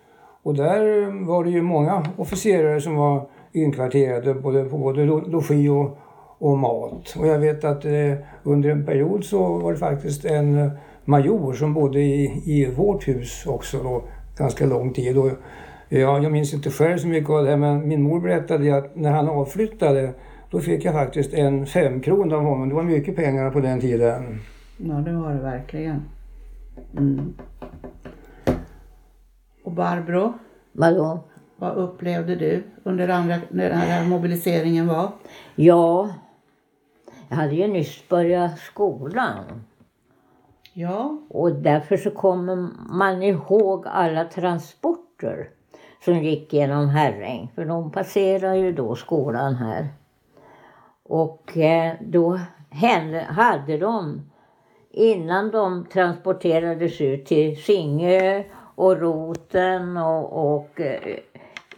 Och 0.46 0.56
där 0.56 1.26
var 1.26 1.44
det 1.44 1.50
ju 1.50 1.62
många 1.62 2.06
officerare 2.18 2.82
som 2.82 2.96
var 2.96 3.28
inkvarterade 3.52 4.34
både 4.34 4.64
på 4.64 4.78
både 4.78 5.06
logi 5.06 5.70
och, 5.70 5.98
och 6.38 6.58
mat. 6.58 7.16
Och 7.20 7.28
jag 7.28 7.40
vet 7.40 7.64
att 7.64 7.86
eh, 7.86 8.14
under 8.44 8.70
en 8.70 8.86
period 8.86 9.24
så 9.24 9.58
var 9.58 9.72
det 9.72 9.78
faktiskt 9.78 10.26
en 10.26 10.72
major 11.06 11.54
som 11.54 11.74
bodde 11.74 12.00
i, 12.00 12.42
i 12.46 12.72
vårt 12.72 13.08
hus 13.08 13.46
också 13.48 13.84
då 13.84 14.04
ganska 14.38 14.66
lång 14.66 14.94
tid. 14.94 15.18
Och, 15.18 15.32
ja, 15.90 16.20
jag 16.20 16.32
minns 16.32 16.54
inte 16.54 16.70
själv 16.70 16.98
så 16.98 17.08
mycket 17.08 17.30
av 17.30 17.44
det 17.44 17.50
här 17.50 17.58
men 17.58 17.88
min 17.88 18.02
mor 18.02 18.20
berättade 18.20 18.78
att 18.78 18.96
när 18.96 19.12
han 19.12 19.30
avflyttade 19.30 20.14
då 20.52 20.60
fick 20.60 20.86
jag 20.86 20.94
faktiskt 20.94 21.34
en 21.34 21.66
femkrona 21.66 22.36
av 22.36 22.44
honom. 22.44 22.70
Det 22.70 22.76
var 22.76 22.84
mycket 22.84 23.16
pengar 23.16 23.52
på 23.52 23.60
den 23.60 23.82
tiden. 23.82 24.40
Ja, 24.78 24.94
det 24.94 25.14
var 25.14 25.34
det 25.34 25.42
verkligen. 25.42 26.02
Mm. 26.98 27.34
Och 29.66 29.72
Barbro, 29.72 30.34
Vadå? 30.72 31.20
vad 31.56 31.76
upplevde 31.78 32.36
du 32.36 32.64
under 32.84 33.10
andra, 33.10 33.36
när 33.50 33.70
den 33.70 33.78
här 33.78 34.08
mobiliseringen 34.08 34.88
var? 34.88 35.12
Ja, 35.56 36.10
jag 37.30 37.36
hade 37.38 37.56
ju 37.56 37.68
nyss 37.68 38.10
börjat 38.10 38.60
skolan. 38.60 39.44
Ja, 40.74 41.18
Och 41.30 41.52
därför 41.52 41.98
så 41.98 42.12
kommer 42.12 42.70
man 42.90 43.24
ihåg 43.24 43.86
alla 43.88 44.24
transporter 44.24 45.50
som 46.06 46.24
gick 46.24 46.54
genom 46.54 46.90
Herräng. 46.90 47.52
För 47.56 47.66
de 47.66 47.92
passerar 47.92 48.54
ju 48.54 48.72
då 48.72 48.96
skolan 48.96 49.56
här. 49.56 49.88
Och 51.04 51.58
eh, 51.58 51.94
då 52.02 52.40
hade 53.28 53.78
de, 53.78 54.22
innan 54.92 55.52
de 55.52 55.86
transporterades 55.86 57.02
ut 57.02 57.26
till 57.26 57.64
Singö 57.64 58.44
och 58.76 59.00
Roten 59.00 59.98
och, 59.98 60.56
och 60.56 60.82
eh, 60.82 61.18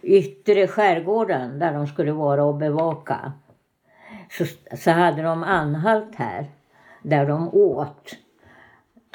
yttre 0.02 0.66
skärgården 0.66 1.58
där 1.58 1.74
de 1.74 1.86
skulle 1.86 2.12
vara 2.12 2.44
och 2.44 2.54
bevaka. 2.54 3.32
Så, 4.30 4.44
så 4.76 4.90
hade 4.90 5.22
de 5.22 5.42
anhalt 5.42 6.14
här 6.14 6.46
där 7.02 7.26
de 7.26 7.54
åt. 7.54 8.16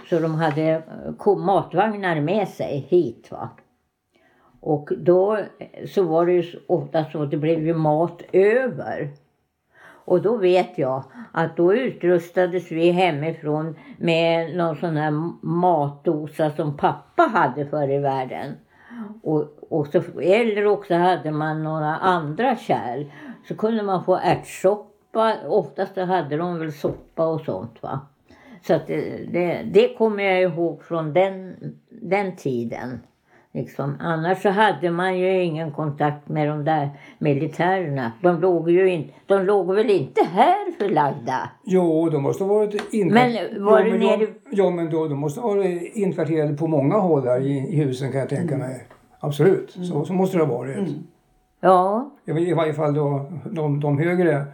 Så 0.10 0.20
de 0.20 0.36
hade 0.36 0.84
eh, 1.26 1.38
matvagnar 1.38 2.22
med 2.22 2.48
sig 2.48 2.86
hit. 2.90 3.32
Va? 3.32 3.50
Och 4.60 4.90
då 4.98 5.38
eh, 5.38 5.86
så 5.88 6.04
var 6.04 6.26
det 6.26 6.34
ju 6.34 6.60
ofta 6.68 7.06
så 7.06 7.24
att 7.24 7.32
det 7.32 7.38
blev 7.38 7.66
ju 7.68 7.74
mat 7.74 8.22
över. 8.32 9.10
Och 10.06 10.22
då 10.22 10.38
vet 10.38 10.78
jag 10.78 11.04
att 11.32 11.58
då 11.58 11.74
utrustades 11.74 12.72
vi 12.72 12.92
hemifrån 12.92 13.76
med 13.98 14.58
någon 14.58 14.76
sån 14.76 14.98
här 14.98 15.12
matdosa 15.46 16.52
som 16.52 16.78
pappa 16.78 17.24
hade 17.24 17.66
förr 17.66 17.92
i 17.92 18.00
världen. 18.00 18.56
Och, 19.24 19.58
och 19.70 19.88
så, 19.88 20.20
eller 20.20 20.66
också 20.66 20.94
hade 20.94 21.32
man 21.32 21.64
några 21.64 21.96
andra 21.96 22.56
kärl. 22.56 23.06
Så 23.48 23.56
kunde 23.56 23.84
man 23.84 24.04
få 24.04 24.16
ärtsoppa. 24.18 25.36
Oftast 25.48 25.94
så 25.94 26.06
hade 26.06 26.38
de 26.38 26.60
väl 26.60 26.72
soppa 26.72 27.28
och 27.28 27.42
sånt. 27.42 27.84
va. 27.84 28.00
Så 28.68 28.74
att 28.74 28.88
det, 28.88 29.32
det, 29.32 29.62
det 29.74 29.98
kommer 29.98 30.24
jag 30.24 30.42
ihåg 30.42 30.84
från 30.84 31.14
den, 31.14 31.56
den 31.90 32.36
tiden. 32.36 33.00
Liksom. 33.56 33.96
Annars 34.00 34.42
så 34.42 34.50
hade 34.50 34.92
man 34.92 35.18
ju 35.20 35.44
ingen 35.44 35.72
kontakt 35.72 36.30
med 36.30 36.48
de 36.50 36.64
där 36.66 36.90
militärerna. 37.20 38.12
De 38.22 38.40
låg 38.42 38.70
ju 38.70 38.90
inte, 38.90 39.14
de 39.26 39.44
låg 39.46 39.74
väl 39.76 39.90
inte 39.90 40.22
här 40.24 40.72
förlagda? 40.78 41.50
Jo, 41.64 42.10
de 42.10 42.24
måste 42.24 42.44
ha 42.44 42.54
varit 42.54 42.94
inkvarterade. 42.94 43.50
Men 43.54 43.66
var 43.66 43.80
ja, 43.80 43.86
men 43.86 44.02
nere- 44.02 44.18
de, 44.20 44.56
ja, 44.56 44.70
men 44.70 44.90
då, 44.90 45.08
de 45.08 45.20
måste 45.20 45.42
ha 45.42 45.48
varit 45.56 45.96
inkvarterade 45.96 46.54
på 46.58 46.68
många 46.68 46.96
håll 46.98 47.24
där 47.24 47.40
i, 47.42 47.58
i 47.58 47.76
husen 47.84 48.12
kan 48.12 48.20
jag 48.20 48.30
tänka 48.30 48.56
Mm. 48.56 48.68
mig. 48.68 48.88
Absolut, 49.20 49.72
så, 49.72 50.06
så 50.06 50.14
måste 50.14 50.38
det 50.38 50.44
ha 50.46 50.58
varit. 50.58 50.90
Ja, 51.60 52.12
I, 52.26 52.32
I 52.32 52.54
varje 52.54 52.74
fall 52.74 52.94
då, 52.94 53.26
de, 53.52 53.80
de 53.80 53.98
högre 54.00 54.46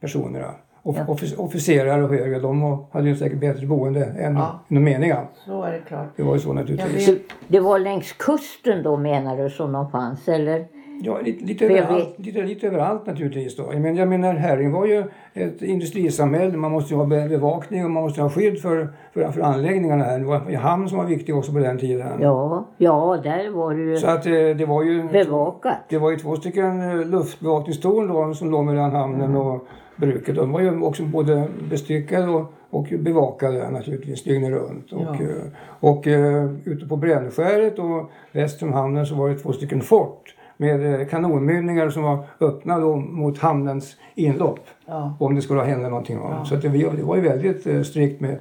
personerna. 0.00 0.54
Off, 0.82 0.96
Ja. 0.98 1.04
offic- 1.14 1.36
officerare 1.38 2.02
och 2.04 2.08
högre, 2.10 2.38
de 2.40 2.84
hade 2.92 3.08
ju 3.08 3.16
säkert 3.16 3.40
bättre 3.40 3.66
boende 3.66 4.04
än 4.04 4.34
Ja. 4.34 4.60
ja. 4.68 4.80
meningen. 4.80 5.24
så 5.46 5.62
är 5.62 5.72
det 5.72 5.78
klart. 5.88 6.08
Det 6.16 6.22
var 6.22 6.34
ju 6.34 6.40
så 6.40 6.52
naturligtvis. 6.52 7.08
vet, 7.08 7.18
det 7.48 7.60
var 7.60 7.78
längs 7.78 8.12
kusten 8.12 8.82
då 8.82 8.96
menar 8.96 9.36
du 9.36 9.50
som 9.50 9.72
de 9.72 9.90
fanns 9.90 10.28
eller? 10.28 10.66
Ja, 11.02 11.18
lite, 11.24 11.44
lite, 11.44 11.64
överallt, 11.66 12.14
lite, 12.18 12.42
lite 12.42 12.66
överallt 12.66 13.06
naturligtvis. 13.06 13.56
Då. 13.56 13.62
Jag, 13.72 13.80
menar, 13.80 13.98
jag 13.98 14.08
menar, 14.08 14.34
Herring 14.34 14.72
var 14.72 14.86
ju 14.86 15.04
ett 15.34 15.62
industrisamhälle. 15.62 16.56
Man 16.56 16.70
måste 16.72 16.94
ju 16.94 16.98
ha 16.98 17.06
be- 17.06 17.28
bevakning 17.28 17.84
och 17.84 17.90
man 17.90 18.02
måste 18.02 18.22
ha 18.22 18.30
skydd 18.30 18.60
för, 18.62 18.88
för, 19.14 19.30
för 19.30 19.40
anläggningarna 19.40 20.04
här. 20.04 20.18
Det 20.18 20.24
var 20.24 20.54
hamn 20.56 20.88
som 20.88 20.98
var 20.98 21.04
viktig 21.04 21.36
också 21.36 21.52
på 21.52 21.58
den 21.58 21.78
tiden. 21.78 22.08
Ja, 22.20 22.66
ja 22.76 23.18
där 23.22 23.50
var 23.50 23.74
det 23.74 23.80
ju 23.80 23.96
Så 23.96 24.06
att 24.10 24.26
eh, 24.26 24.32
det 24.32 24.66
var 24.68 24.82
ju... 24.84 25.08
bevakat. 25.08 25.76
Det 25.88 25.98
var 25.98 26.10
ju 26.10 26.16
två 26.16 26.36
stycken 26.36 26.80
eh, 27.00 27.06
luftbevakningstorn 27.06 28.08
då, 28.08 28.34
som 28.34 28.50
låg 28.50 28.64
mellan 28.64 28.90
hamnen 28.92 29.36
och 29.36 29.66
bruket. 30.00 30.34
De 30.36 30.52
var 30.52 30.60
ju 30.60 30.80
också 30.82 31.04
både 31.04 31.48
bestyckade 31.70 32.26
och, 32.28 32.52
och 32.70 32.86
bevakade 32.98 33.70
naturligtvis 33.70 34.24
dygnet 34.24 34.50
runt. 34.50 34.92
Och, 34.92 35.02
Ja. 35.02 35.14
eh, 35.14 35.46
och 35.80 36.06
eh, 36.06 36.50
ute 36.64 36.86
på 36.86 36.96
Brännskäret 36.96 37.78
och 37.78 38.10
väster 38.32 38.66
om 38.66 38.72
hamnen 38.72 39.06
så 39.06 39.14
var 39.14 39.28
det 39.28 39.34
två 39.38 39.52
stycken 39.52 39.80
fort 39.80 40.34
med 40.56 41.00
eh, 41.00 41.06
kanonmynningar 41.06 41.90
som 41.90 42.02
var 42.02 42.24
öppna 42.40 42.78
då 42.78 42.96
mot 42.96 43.38
hamnens 43.38 43.96
inlopp. 44.14 44.60
ja. 44.86 45.16
Om 45.20 45.34
det 45.34 45.42
skulle 45.42 45.60
hända 45.62 45.88
någonting. 45.88 46.16
Ja. 46.16 46.44
Så 46.44 46.54
att 46.54 46.62
det, 46.62 46.68
det 46.68 47.02
var 47.02 47.16
ju 47.16 47.22
väldigt 47.22 47.86
strikt 47.86 48.20
med 48.20 48.38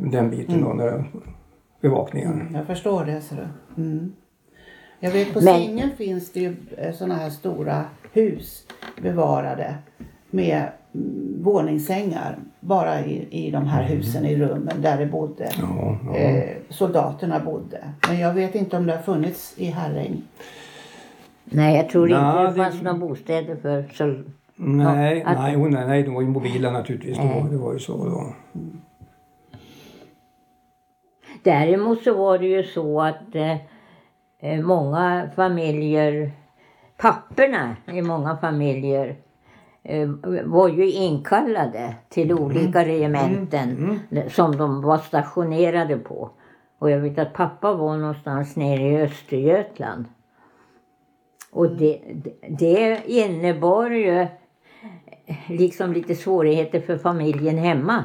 den 0.00 0.30
biten 0.30 0.62
då, 0.62 0.68
när, 0.68 1.04
bevakningen. 1.80 2.50
Jag 2.54 2.66
förstår 2.66 3.04
det. 3.04 3.20
Så 3.20 3.34
det. 3.34 3.48
Mm. 3.76 4.12
Jag 5.00 5.10
vet 5.10 5.34
på 5.34 5.40
Men- 5.44 5.54
Singen 5.60 5.90
finns 5.90 6.32
det 6.32 6.40
ju 6.40 6.56
sådana 6.94 7.14
här 7.14 7.30
stora 7.30 7.84
hus 8.12 8.66
bevarade 9.02 9.74
med 10.34 10.68
mm, 10.94 11.42
våningssängar 11.42 12.36
bara 12.60 13.00
i, 13.04 13.28
i 13.46 13.50
de 13.50 13.66
här 13.66 13.82
husen 13.82 14.24
i 14.24 14.36
rummen 14.36 14.82
där 14.82 14.98
det 14.98 15.06
bodde. 15.06 15.50
Ja, 15.60 15.98
ja. 16.06 16.16
Eh, 16.16 16.56
soldaterna 16.68 17.40
bodde. 17.40 17.84
Men 18.08 18.18
jag 18.18 18.34
vet 18.34 18.54
inte 18.54 18.76
om 18.76 18.86
det 18.86 18.92
har 18.96 19.02
funnits 19.02 19.54
i 19.58 19.64
Herräng. 19.66 20.22
Nej, 21.44 21.76
jag 21.76 21.88
tror 21.88 22.08
Nej, 22.08 22.16
inte 22.18 22.42
det 22.42 22.46
det- 22.48 22.54
fanns 22.54 22.82
några 22.82 22.98
bostäder 22.98 23.56
för 23.56 23.84
så... 23.94 24.22
Nej, 24.56 25.18
Ja, 25.18 25.30
att- 25.30 25.38
nej, 25.38 25.56
oh, 25.56 25.68
nej, 25.70 25.86
nej, 25.86 26.02
de 26.02 26.14
var 26.14 26.20
ju 26.22 26.28
mobila 26.28 26.70
naturligtvis. 26.70 27.16
Det 27.18 27.24
var, 27.24 27.50
det 27.50 27.56
var 27.56 27.72
ju 27.72 27.78
så 27.78 28.04
då. 28.04 28.32
Däremot 31.42 32.02
så 32.02 32.14
var 32.14 32.38
det 32.38 32.46
ju 32.46 32.62
så 32.62 33.00
att 33.02 33.34
eh, 33.34 33.56
eh, 34.40 34.60
många 34.62 35.30
familjer, 35.36 36.30
papporna 36.96 37.76
i 37.92 38.02
många 38.02 38.36
familjer 38.36 39.16
var 40.44 40.68
ju 40.68 40.90
inkallade 40.90 41.94
till 42.08 42.32
olika 42.32 42.84
regementen 42.84 44.00
som 44.30 44.56
de 44.56 44.82
var 44.82 44.98
stationerade 44.98 45.96
på. 45.98 46.30
Och 46.78 46.90
jag 46.90 46.98
vet 46.98 47.18
att 47.18 47.32
pappa 47.32 47.72
var 47.74 47.96
någonstans 47.96 48.56
nere 48.56 48.82
i 48.82 49.02
Östergötland. 49.02 50.04
Och 51.52 51.70
det, 51.76 52.00
det- 52.14 52.48
det 52.58 53.02
innebar 53.06 53.90
ju 53.90 54.18
eh, 54.20 54.28
liksom 55.48 55.92
lite 55.92 56.14
svårigheter 56.14 56.80
för 56.80 56.98
familjen 56.98 57.58
hemma, 57.58 58.04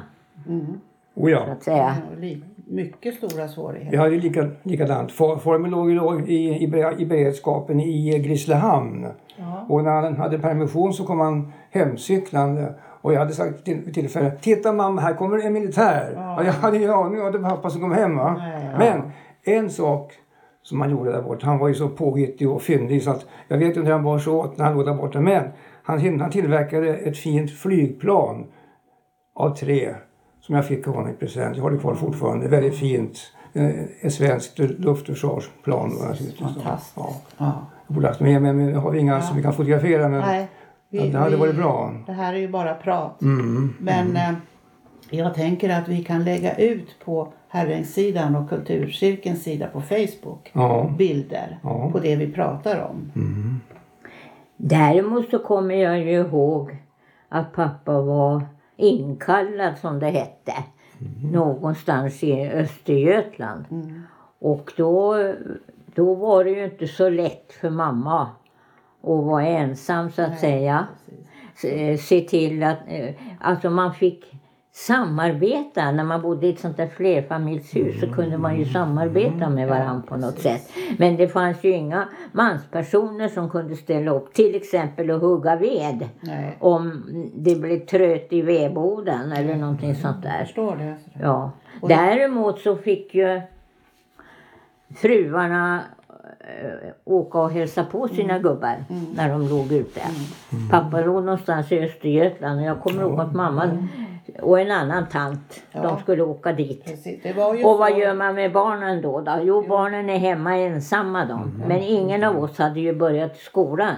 Oh, 1.15 1.24
så 1.24 1.29
ja. 1.29 1.39
att 1.39 1.63
säga. 1.63 1.95
Mycket 2.72 3.16
stora 3.16 3.48
svårigheter. 3.48 3.92
Vi 3.92 3.98
hade 3.98 4.16
ju 4.16 4.22
lika, 4.22 4.50
likadant. 4.64 5.12
Min 5.60 5.72
låg 5.72 5.92
ju 5.92 6.26
i, 6.28 6.64
i, 6.64 6.68
be- 6.68 6.96
i 6.98 7.06
beredskapen 7.06 7.80
i 7.80 8.20
Grisslehamn. 8.20 9.08
Ja. 9.38 9.66
Och 9.70 9.84
när 9.84 10.02
han 10.02 10.18
hade 10.18 10.40
permission 10.40 10.94
så 10.94 11.06
kom 11.06 11.20
han 11.20 11.54
hemcyklande. 11.72 12.74
Och 13.02 13.14
jag 13.14 13.20
hade 13.20 13.34
sagt 13.34 13.66
till 13.66 13.94
tillfälle, 13.94 14.32
titta 14.32 14.74
mamma 14.74 15.02
här 15.02 15.14
kommer 15.14 15.46
en 15.46 15.54
militär. 15.54 16.14
Ja. 16.16 16.40
Och 16.40 16.46
jag 16.46 16.54
hade 16.54 16.78
ingen 16.78 16.90
aning 16.90 17.22
om 17.22 17.32
det 17.32 17.38
var 17.38 17.50
pappa 17.50 17.70
som 17.70 17.82
kom 17.82 17.92
hem. 17.92 18.16
Va? 18.16 18.36
Nej, 18.38 18.70
ja. 18.72 18.78
Men 18.80 19.12
en 19.56 19.70
sak 19.70 20.14
som 20.62 20.82
han 20.82 20.90
gjorde 20.92 21.12
där 21.12 21.22
borta, 21.22 21.46
han 21.46 21.60
var 21.60 21.68
ju 21.68 21.74
så 21.74 21.90
påhittig 21.90 22.50
och 22.50 22.62
fyndig 22.62 23.04
så 23.04 23.12
att 23.12 23.26
jag 23.48 23.58
vet 23.58 23.68
inte 23.68 23.80
hur 23.80 23.92
han 23.92 24.04
var 24.04 24.20
så 24.20 24.40
åt 24.40 24.58
när 24.58 24.66
han 24.66 24.74
låg 24.74 24.86
där 24.86 24.94
borta. 24.94 25.22
Men 25.22 25.44
han, 25.84 26.20
han 26.20 26.32
tillverkade 26.32 26.98
ett 26.98 27.18
fint 27.18 27.52
flygplan 27.52 28.46
av 29.36 29.56
trä 29.56 29.96
som 30.50 30.56
jag 30.56 30.65
fick 30.68 30.88
av 30.88 30.94
honom 30.96 31.10
i 31.12 31.13
present. 31.13 31.56
Jag 31.58 31.63
har 31.63 31.72
det 31.72 31.77
kvar 31.77 31.96
fortfarande. 31.96 32.48
Väldigt 32.48 32.75
fint. 32.79 33.20
Eh, 33.53 33.70
Ett 34.01 34.13
svenskt 34.13 34.60
luftförsvarsplan. 34.60 35.91
Fantastiskt. 35.91 36.94
Ja. 36.96 37.15
Ja. 37.38 37.65
Jag 37.88 37.96
borde 37.96 38.08
haft 38.08 38.20
med 38.20 38.41
men 38.41 38.58
nu 38.58 38.74
har 38.75 38.91
vi 38.91 39.00
inga 39.00 39.22
som 39.22 39.38
vi 39.38 39.44
kan 39.44 39.53
fotografera. 39.53 40.10
Men 40.10 40.20
Nej, 40.22 40.48
Ja, 40.89 41.03
det 41.03 41.18
hade 41.18 41.38
varit 41.38 41.56
bra. 41.56 41.94
Det 42.06 42.12
här 42.12 42.34
är 42.34 42.38
ju 42.38 42.48
bara 42.48 42.74
prat. 42.74 43.22
Mm. 43.22 43.74
Men 43.79 44.15
eh, 44.15 44.32
jag 45.10 45.34
tänker 45.34 45.70
att 45.70 45.88
vi 45.88 46.03
kan 46.03 46.24
lägga 46.24 46.56
ut 46.56 46.96
på 47.06 47.34
Herrängssidan 47.50 48.36
och 48.36 48.50
Kulturcirkelns 48.50 49.44
sida 49.44 49.68
på 49.68 49.82
Facebook 49.82 50.51
Ja. 50.53 50.94
bilder 50.98 51.60
Ja. 51.63 51.89
på 51.91 52.00
det 52.00 52.15
vi 52.15 52.32
pratar 52.32 52.89
om. 52.91 53.12
Däremot 54.58 55.29
så 55.29 55.39
kommer 55.39 55.75
jag 55.75 56.00
ju 56.00 56.12
ihåg 56.12 56.77
att 57.29 57.53
pappa 57.53 58.01
var 58.01 58.41
inkallad 58.79 59.77
som 59.77 60.00
det 60.00 60.09
hette 60.09 60.53
någonstans 61.31 62.24
i 62.24 62.50
Östergötland. 62.50 63.65
Och 64.39 64.74
då, 64.77 65.15
då 65.86 66.15
var 66.15 66.43
det 66.43 66.50
ju 66.50 66.65
inte 66.65 66.88
så 66.88 67.09
lätt 67.09 67.53
för 67.53 67.69
mamma 67.69 68.22
att 69.01 69.24
vara 69.25 69.48
ensam 69.48 70.11
så 70.11 70.22
att 70.22 70.39
säga. 70.39 70.87
Se, 71.55 71.98
se 71.98 72.22
till 72.22 72.63
att 72.63 72.77
eh, 72.87 73.15
alltså 73.39 73.70
man 73.70 73.94
fick 73.94 74.39
samarbeta. 74.87 75.92
När 75.92 76.03
man 76.03 76.22
bodde 76.22 76.48
i 76.48 76.50
ett 76.50 76.59
sånt 76.59 76.77
där 76.77 76.87
flerfamiljshus 76.87 78.00
så 78.00 78.07
kunde 78.13 78.37
man 78.37 78.59
ju 78.59 78.65
samarbeta 78.65 79.50
med 79.50 79.68
varandra 79.68 80.03
på 80.07 80.18
något 80.18 80.39
sätt. 80.39 80.70
Men 80.98 81.15
det 81.18 81.27
fanns 81.27 81.63
ju 81.63 81.72
inga 81.72 82.07
manspersoner 82.31 83.27
som 83.27 83.50
kunde 83.50 83.75
ställa 83.75 84.11
upp 84.11 84.33
till 84.33 84.55
exempel 84.55 85.11
att 85.11 85.22
hugga 85.22 85.55
ved. 85.55 86.09
Nej, 86.22 86.57
Om 86.59 87.03
det 87.35 87.55
blev 87.55 87.85
tröt 87.85 88.27
i 88.33 88.42
vedboden 88.42 89.31
eller 89.31 89.55
någonting 89.55 89.96
sånt 89.96 90.18
jag 90.24 90.33
där. 90.33 90.46
förstår 90.46 90.75
det. 90.75 90.96
Ja. 91.22 91.51
Och 91.81 91.89
Däremot 91.89 92.59
så 92.59 92.75
fick 92.75 93.13
ju 93.15 93.42
fruarna 94.96 95.81
eh, 96.39 96.89
åka 97.05 97.39
och 97.39 97.51
hälsa 97.51 97.83
på 97.83 98.07
sina 98.07 98.33
Mm. 98.33 98.44
gubbar 98.44 98.75
när 99.15 99.29
de 99.29 99.48
låg 99.50 99.72
ute. 99.72 100.01
Pappa 100.72 101.01
låg 101.01 101.24
någonstans 101.24 101.72
i 101.72 101.79
Östergötland 101.79 102.59
och 102.59 102.65
jag 102.65 102.79
kommer 102.81 103.01
ihåg 103.01 103.20
att 103.20 103.33
mamma 103.35 103.87
och 104.42 104.59
en 104.59 104.72
annan 104.72 105.07
tant, 105.09 105.61
Ja. 105.72 105.81
de 105.81 106.00
skulle 106.00 106.24
åka 106.24 106.51
dit. 106.51 106.85
Precis. 106.85 107.25
Och 107.65 107.77
vad 107.77 107.92
så- 107.92 107.98
gör 108.00 108.13
man 108.13 108.35
med 108.35 108.51
barnen 108.53 109.01
då? 109.01 109.22
då? 109.22 109.39
Jo, 109.44 109.65
barnen 109.70 110.09
är 110.09 110.18
hemma 110.18 110.57
ensamma 110.57 111.25
de. 111.25 111.63
Men 111.68 111.79
ingen 111.81 112.24
av 112.24 112.44
oss 112.44 112.57
hade 112.57 112.79
ju 112.79 112.94
börjat 112.96 113.37
skolan. 113.37 113.96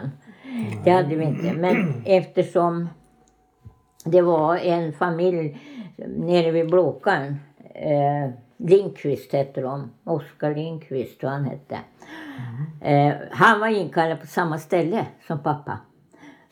Det 0.83 0.91
hade 0.91 1.15
vi 1.15 1.25
inte. 1.25 1.53
Men 1.53 2.01
eftersom 2.05 2.89
det 4.05 4.21
var 4.21 4.57
en 4.57 4.93
familj 4.93 5.57
nere 6.07 6.51
vid 6.51 6.69
Blåkan. 6.69 7.35
Eh, 7.75 8.29
Lindqvist 8.57 9.33
hette 9.33 9.61
de. 9.61 9.91
Oskar 10.03 10.55
Lindqvist 10.55 11.19
tror 11.19 11.29
han 11.29 11.43
hette. 11.45 11.77
Eh, 12.81 13.13
han 13.31 13.59
var 13.59 13.67
inkallad 13.67 14.19
på 14.21 14.27
samma 14.27 14.57
ställe 14.57 15.05
som 15.27 15.39
pappa. 15.43 15.77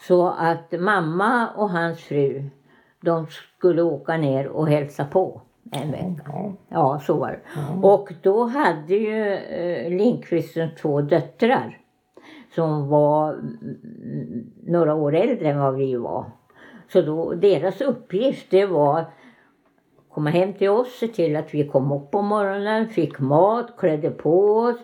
Så 0.07 0.27
att 0.29 0.71
mamma 0.79 1.47
och 1.55 1.69
hans 1.69 1.99
fru 1.99 2.43
de 3.01 3.27
skulle 3.27 3.81
åka 3.81 4.17
ner 4.17 4.47
och 4.47 4.67
hälsa 4.67 5.05
på 5.05 5.41
en 5.71 5.91
vecka. 5.91 6.23
Ja. 6.25 6.53
Ja, 6.69 7.01
så 7.05 7.17
var 7.17 7.29
det. 7.29 7.87
Och 7.87 8.13
då 8.21 8.43
hade 8.43 8.95
ju 8.95 9.33
eh, 9.33 9.89
Lindqvisten 9.97 10.69
två 10.81 11.01
döttrar 11.01 11.79
som 12.55 12.87
var 12.89 13.33
mm, 13.33 14.51
några 14.63 14.93
år 14.95 15.15
äldre 15.15 15.49
än 15.49 15.59
vad 15.59 15.75
vi 15.75 15.95
var. 15.95 16.25
Så 16.93 17.01
då, 17.01 17.33
deras 17.33 17.81
uppgift 17.81 18.47
det 18.49 18.65
var 18.65 18.99
att 18.99 19.09
komma 20.09 20.29
hem 20.29 20.53
till 20.53 20.69
oss, 20.69 20.99
se 20.99 21.07
till 21.07 21.35
att 21.35 21.53
vi 21.53 21.67
kom 21.67 21.91
upp 21.91 22.11
på 22.11 22.21
morgonen, 22.21 22.89
fick 22.89 23.19
mat, 23.19 23.77
klädde 23.77 24.09
på 24.09 24.57
oss. 24.57 24.77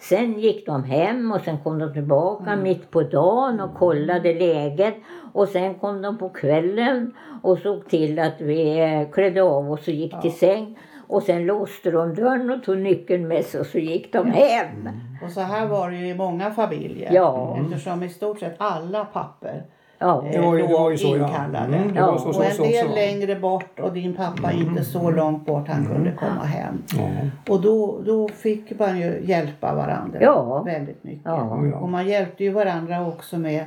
Sen 0.00 0.38
gick 0.38 0.66
de 0.66 0.84
hem 0.84 1.32
och 1.32 1.40
sen 1.40 1.58
kom 1.58 1.78
de 1.78 1.92
tillbaka 1.92 2.56
mitt 2.56 2.90
på 2.90 3.02
dagen 3.02 3.60
och 3.60 3.74
kollade 3.74 4.34
läget. 4.34 4.94
Och 5.32 5.48
sen 5.48 5.74
kom 5.74 6.02
de 6.02 6.18
på 6.18 6.28
kvällen 6.28 7.14
och 7.42 7.58
såg 7.58 7.88
till 7.88 8.18
att 8.18 8.40
vi 8.40 8.80
eh, 8.80 9.10
klädde 9.10 9.42
av 9.42 9.72
oss 9.72 9.88
och 9.88 9.94
gick 9.94 10.20
till 10.20 10.38
säng. 10.38 10.78
Och 11.08 11.22
sen 11.22 11.46
låste 11.46 11.90
de 11.90 12.14
dörren 12.14 12.50
och 12.50 12.64
tog 12.64 12.78
nyckeln 12.78 13.28
med 13.28 13.44
sig 13.44 13.60
och 13.60 13.66
så 13.66 13.78
gick 13.78 14.12
de 14.12 14.30
hem. 14.30 14.88
Och 15.24 15.30
så 15.30 15.40
här 15.40 15.66
var 15.66 15.90
det 15.90 15.96
ju 15.96 16.08
i 16.08 16.14
många 16.14 16.50
familjer. 16.50 17.12
Ja. 17.12 17.58
Eftersom 17.60 18.02
i 18.02 18.08
stort 18.08 18.40
sett 18.40 18.54
alla 18.58 19.04
papper 19.04 19.62
Ja. 20.02 20.24
Det 20.32 20.40
var 20.40 20.56
ju- 20.56 20.66
det 20.66 20.72
var 20.72 20.90
ju 20.90 20.98
så, 20.98 21.16
ja. 21.16 21.26
inkallade. 21.28 21.76
Mm, 21.76 21.94
det 21.94 22.00
var 22.00 22.12
och 22.12 22.20
så, 22.34 22.42
en 22.42 22.50
så, 22.50 22.56
så, 22.56 22.62
del 22.62 22.88
så. 22.88 22.94
längre 22.94 23.36
bort 23.36 23.80
och 23.80 23.92
din 23.92 24.14
pappa 24.14 24.52
inte 24.52 24.84
så 24.84 25.10
långt 25.10 25.46
bort 25.46 25.68
han 25.68 25.86
kunde 25.86 26.12
komma 26.12 26.44
hem. 26.44 26.82
Ja. 26.96 27.08
Och 27.52 27.60
då, 27.60 28.00
då 28.06 28.28
fick 28.28 28.78
man 28.78 29.00
ju 29.00 29.20
hjälpa 29.24 29.74
varandra 29.74 30.18
Ja. 30.22 30.62
väldigt 30.62 31.04
mycket. 31.04 31.22
Ja. 31.24 31.58
Ja. 31.72 31.78
Och 31.78 31.88
man 31.88 32.08
hjälpte 32.08 32.44
ju 32.44 32.50
varandra 32.50 33.06
också 33.06 33.38
med, 33.38 33.64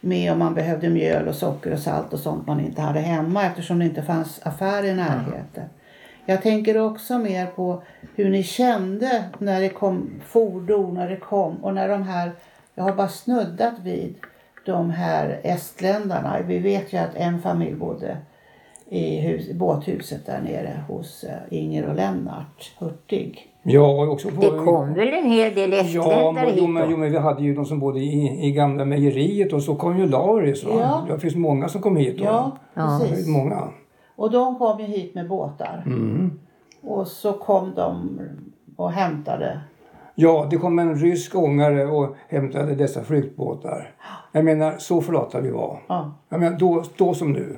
med 0.00 0.32
om 0.32 0.38
man 0.38 0.54
behövde 0.54 0.88
mjöl 0.88 1.28
och 1.28 1.34
socker 1.34 1.72
och 1.72 1.78
salt 1.78 2.12
och 2.12 2.18
sånt 2.18 2.46
man 2.46 2.60
inte 2.60 2.82
hade 2.82 3.00
hemma 3.00 3.44
eftersom 3.46 3.78
det 3.78 3.84
inte 3.84 4.02
fanns 4.02 4.40
affär 4.42 4.84
i 4.84 4.94
närheten. 4.94 5.64
Jag 6.26 6.42
tänker 6.42 6.78
också 6.80 7.18
mer 7.18 7.46
på 7.46 7.82
hur 8.16 8.30
ni 8.30 8.42
kände 8.42 9.24
när 9.38 9.60
det 9.60 9.68
kom 9.68 10.10
fordon, 10.26 10.94
när 10.94 11.08
det 11.10 11.16
kom 11.16 11.56
och 11.64 11.74
när 11.74 11.88
de 11.88 12.02
här, 12.02 12.30
jag 12.74 12.84
har 12.84 12.92
bara 12.92 13.08
snuddat 13.08 13.74
vid 13.82 14.14
de 14.66 14.90
här 14.90 15.40
estländarna. 15.42 16.36
Vi 16.46 16.58
vet 16.58 16.92
ju 16.92 16.98
att 16.98 17.14
en 17.14 17.38
familj 17.42 17.74
bodde 17.74 18.16
i 18.88 19.20
hus, 19.20 19.48
i 19.48 19.54
båthuset 19.54 20.26
där 20.26 20.40
nere 20.40 20.84
hos 20.88 21.24
eh, 21.24 21.58
Inger 21.58 21.88
och 21.88 21.94
Lennart 21.94 22.72
Hurtig. 22.78 23.46
Ja, 23.62 24.02
och 24.02 24.12
också 24.12 24.28
på... 24.28 24.40
Det 24.40 24.64
kom 24.64 24.94
väl 24.94 25.08
en 25.08 25.30
hel 25.30 25.54
del 25.54 25.72
Ja, 25.72 25.78
estländare 25.78 26.32
men, 26.32 26.44
jo, 26.56 26.64
hit 26.64 26.70
men, 26.70 26.90
jo, 26.90 26.96
men 26.96 27.12
vi 27.12 27.18
hade 27.18 27.42
ju 27.42 27.54
de 27.54 27.64
som 27.64 27.78
bodde 27.80 27.98
i, 28.00 28.46
i 28.46 28.52
gamla 28.52 28.84
mejeriet 28.84 29.52
och 29.52 29.62
så 29.62 29.74
kom 29.74 29.98
ju 29.98 30.06
Lauris. 30.06 30.64
Ja. 30.64 31.06
Det 31.08 31.18
finns 31.18 31.34
många 31.36 31.68
som 31.68 31.80
kom 31.82 31.96
hit. 31.96 32.18
Då. 32.18 32.24
Ja, 32.24 32.56
Ja. 32.74 33.00
Precis. 33.02 33.28
många. 33.28 33.68
Och 34.16 34.30
de 34.30 34.58
kom 34.58 34.80
ju 34.80 34.86
hit 34.86 35.14
med 35.14 35.28
båtar. 35.28 35.82
Mm. 35.86 36.38
Och 36.82 37.06
så 37.06 37.32
kom 37.32 37.74
de 37.74 38.20
och 38.76 38.90
hämtade. 38.92 39.60
Ja, 40.14 40.46
det 40.50 40.56
kom 40.56 40.78
en 40.78 40.94
rysk 40.96 41.34
ångare 41.34 41.86
och 41.86 42.16
hämtade 42.28 42.74
dessa 42.74 43.04
flyktbåtar. 43.04 43.94
Jag 44.32 44.44
menar, 44.44 44.74
så 44.78 45.00
flata 45.02 45.40
vi 45.40 45.50
var. 45.50 45.82
Ja, 45.88 46.14
Jag 46.28 46.40
menar, 46.40 46.58
då, 46.58 46.84
då 46.96 47.14
som 47.14 47.32
nu. 47.32 47.56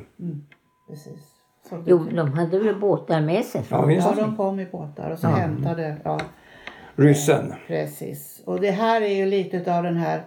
precis. 0.88 1.28
Så 1.68 1.82
Jo, 1.86 1.98
de 2.16 2.32
hade 2.32 2.58
väl 2.58 2.80
båtar 2.80 3.20
med 3.20 3.44
sig? 3.44 3.62
Ja, 3.70 3.84
visst. 3.84 4.06
ja, 4.16 4.24
de 4.24 4.36
kom 4.36 4.60
i 4.60 4.66
båtar 4.66 5.10
och 5.10 5.18
så 5.18 5.26
hämtade. 5.26 5.96
Ja. 6.04 6.20
ryssen. 6.96 7.54
Precis. 7.66 8.42
Och 8.46 8.60
det 8.60 8.70
här 8.70 9.00
är 9.00 9.14
ju 9.14 9.26
lite 9.26 9.76
av 9.76 9.82
den 9.82 9.96
här 9.96 10.22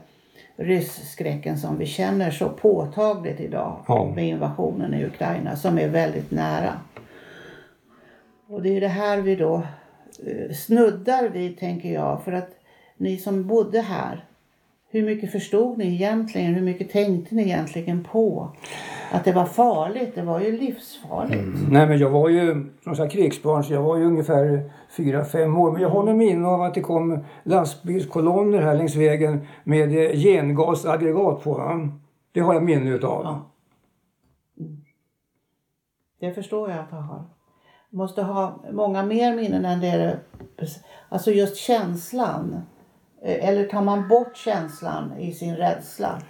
rysskräcken 0.57 1.57
som 1.57 1.77
vi 1.77 1.85
känner 1.85 2.31
så 2.31 2.49
påtagligt 2.49 3.39
idag 3.39 3.79
Ja. 3.87 4.11
med 4.15 4.27
invasionen 4.27 4.93
i 4.93 5.05
Ukraina 5.05 5.55
som 5.55 5.77
är 5.79 5.89
väldigt 5.89 6.31
nära. 6.31 6.73
Och 8.47 8.61
det 8.61 8.77
är 8.77 8.81
det 8.81 8.87
här 8.87 9.21
vi 9.21 9.35
då 9.35 9.55
eh, 9.55 9.63
snuddar 10.53 11.29
vid 11.29 11.59
tänker 11.59 11.93
jag 11.93 12.23
för 12.23 12.31
att 12.31 12.49
ni 12.97 13.17
som 13.17 13.47
bodde 13.47 13.81
här 13.81 14.25
hur 14.95 15.05
mycket 15.05 15.31
förstod 15.31 15.77
ni 15.77 15.93
egentligen? 15.93 16.53
Hur 16.53 16.61
mycket 16.61 16.89
tänkte 16.89 17.35
ni 17.35 17.41
egentligen 17.41 18.03
på? 18.03 18.49
Att 19.11 19.25
det 19.25 19.31
var 19.31 19.45
farligt, 19.45 20.15
det 20.15 20.21
var 20.21 20.39
ju 20.39 20.57
livsfarligt. 20.57 21.69
Nej 21.69 21.87
men 21.87 21.97
jag 21.97 22.09
var 22.09 22.29
ju 22.29 22.65
som 22.83 22.95
sagt 22.95 23.13
krigsbarn 23.13 23.63
så 23.63 23.73
jag 23.73 23.81
var 23.81 23.97
ju 23.97 24.05
ungefär 24.05 24.71
4-5 24.95 25.57
år. 25.57 25.71
Men 25.71 25.81
jag 25.81 25.89
har 25.89 26.03
nog 26.03 26.15
minne 26.15 26.47
av 26.47 26.61
att 26.61 26.73
det 26.73 26.81
kom 26.81 27.23
lastbilskolonner 27.43 28.61
här 28.61 28.75
längs 28.75 28.95
vägen 28.95 29.47
med 29.63 30.05
eh, 30.05 30.19
gengasaggregat 30.19 31.43
på. 31.43 31.53
Va? 31.53 31.89
Det 32.31 32.39
har 32.39 32.53
jag 32.53 32.63
minne 32.63 32.89
utav. 32.89 33.21
Ja. 33.23 33.51
Det 36.19 36.33
förstår 36.33 36.69
jag 36.69 36.79
att 36.79 36.91
jag 36.91 36.97
har. 36.97 37.23
Måste 37.95 38.21
ha 38.21 38.59
många 38.71 39.03
mer 39.03 39.35
minnen 39.35 39.65
än 39.65 39.79
det. 39.79 40.19
Alltså 41.09 41.31
just 41.31 41.55
känslan. 41.57 42.61
Eh, 43.21 43.49
Eller 43.49 43.65
tar 43.67 43.81
man 43.81 44.07
bort 44.07 44.37
känslan 44.37 45.17
i 45.19 45.31
sin 45.33 45.55
rädsla? 45.55 46.21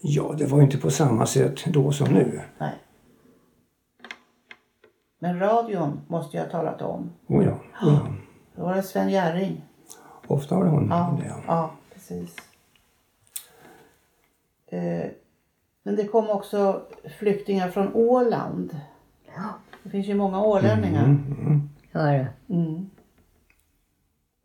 Ja, 0.00 0.34
det 0.38 0.46
var 0.46 0.62
inte 0.62 0.78
på 0.78 0.90
samma 0.90 1.26
sätt 1.26 1.64
då 1.66 1.92
som 1.92 2.08
nu. 2.14 2.40
Nej. 2.58 2.74
Men 5.18 5.38
radion 5.40 6.00
måste 6.08 6.36
jag 6.36 6.44
ha 6.44 6.50
talat 6.50 6.82
om. 6.82 7.12
Oh 7.26 7.44
ja, 7.44 7.50
oh 7.52 7.58
ja. 7.94 8.06
Då 8.56 8.62
var 8.62 8.74
det 8.74 8.82
Sven 8.82 9.08
Jerring. 9.10 9.64
Ofta 10.26 10.54
har 10.54 10.64
hon 10.64 10.88
Ja, 10.90 11.16
det. 11.22 11.34
ja 11.46 11.70
precis. 11.94 12.36
Eh, 14.66 15.10
Men 15.82 15.96
det 15.96 16.04
kom 16.06 16.30
också 16.30 16.82
flyktingar 17.18 17.70
från 17.70 17.94
Åland. 17.94 18.76
Det 19.88 19.92
finns 19.92 20.06
ju 20.06 20.14
många 20.14 20.42
ålänningar. 20.44 21.04
Mm, 21.04 21.68
Ja, 21.92 22.00
det. 22.00 22.28
Mm. 22.48 22.90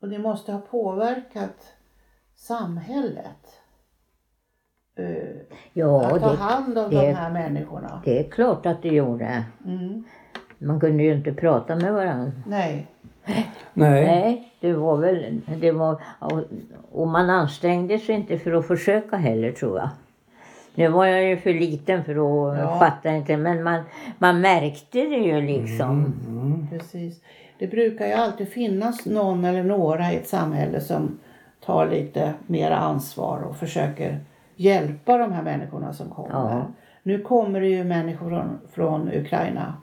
Och 0.02 0.10
det 0.10 0.20
måste 0.20 0.52
ha 0.52 0.60
påverkat 0.60 1.74
samhället. 2.36 3.60
Eh, 4.96 5.06
Ja, 5.74 6.06
att 6.16 6.22
ta 6.22 6.32
det, 6.32 6.38
hand 6.38 6.78
om 6.78 6.90
det- 6.90 7.02
de 7.08 7.14
här 7.14 7.32
människorna. 7.32 8.02
det 8.06 8.20
är 8.20 8.30
klart 8.32 8.66
att 8.66 8.82
det 8.82 8.90
gjorde. 8.90 9.44
Mm. 9.66 10.04
Man 10.58 10.80
kunde 10.80 11.04
ju 11.04 11.14
inte 11.14 11.34
prata 11.34 11.76
med 11.76 11.94
varandra. 11.94 12.32
Nej. 12.48 12.88
Nej. 13.26 14.06
Nej, 14.06 14.54
det 14.60 14.74
var 14.74 14.98
väl... 14.98 15.42
Det 15.60 15.72
var, 15.72 16.02
och, 16.20 16.44
och 16.92 17.08
man 17.08 17.30
ansträngde 17.30 18.00
sig 18.00 18.16
inte 18.16 18.38
för 18.40 18.52
att 18.54 18.68
försöka 18.68 19.16
heller 19.18 19.52
tror 19.52 19.78
jag. 19.80 19.90
Nu 20.76 20.88
var 20.88 21.06
jag 21.06 21.24
ju 21.24 21.38
för 21.38 21.54
liten 21.54 22.04
för 22.04 22.12
att 22.12 22.60
Ja. 22.60 22.80
fatta 22.80 23.10
inte 23.16 23.38
men 23.38 23.64
man, 23.64 23.82
man 24.18 24.42
märkte 24.42 25.00
det 25.00 25.16
ju 25.18 25.42
liksom. 25.42 26.14
Precis. 26.70 27.22
Det 27.60 27.68
brukar 27.68 28.08
ju 28.08 28.14
alltid 28.14 28.48
finnas 28.50 29.06
någon 29.06 29.46
eller 29.46 29.64
några 29.64 30.14
i 30.14 30.16
ett 30.16 30.28
samhälle 30.28 30.82
som 30.82 31.20
tar 31.66 31.88
lite 31.88 32.34
mer 32.48 32.72
ansvar 32.72 33.42
och 33.50 33.56
försöker 33.58 34.20
hjälpa 34.56 35.18
de 35.18 35.32
här 35.32 35.44
människorna 35.44 35.94
som 35.94 36.10
kommer. 36.10 36.30
Ja. 36.56 36.66
Nu 37.04 37.20
kommer 37.22 37.62
det 37.62 37.68
ju 37.68 37.84
människor 37.84 38.30
från, 38.30 38.60
från 38.72 39.10
Ukraina 39.14 39.74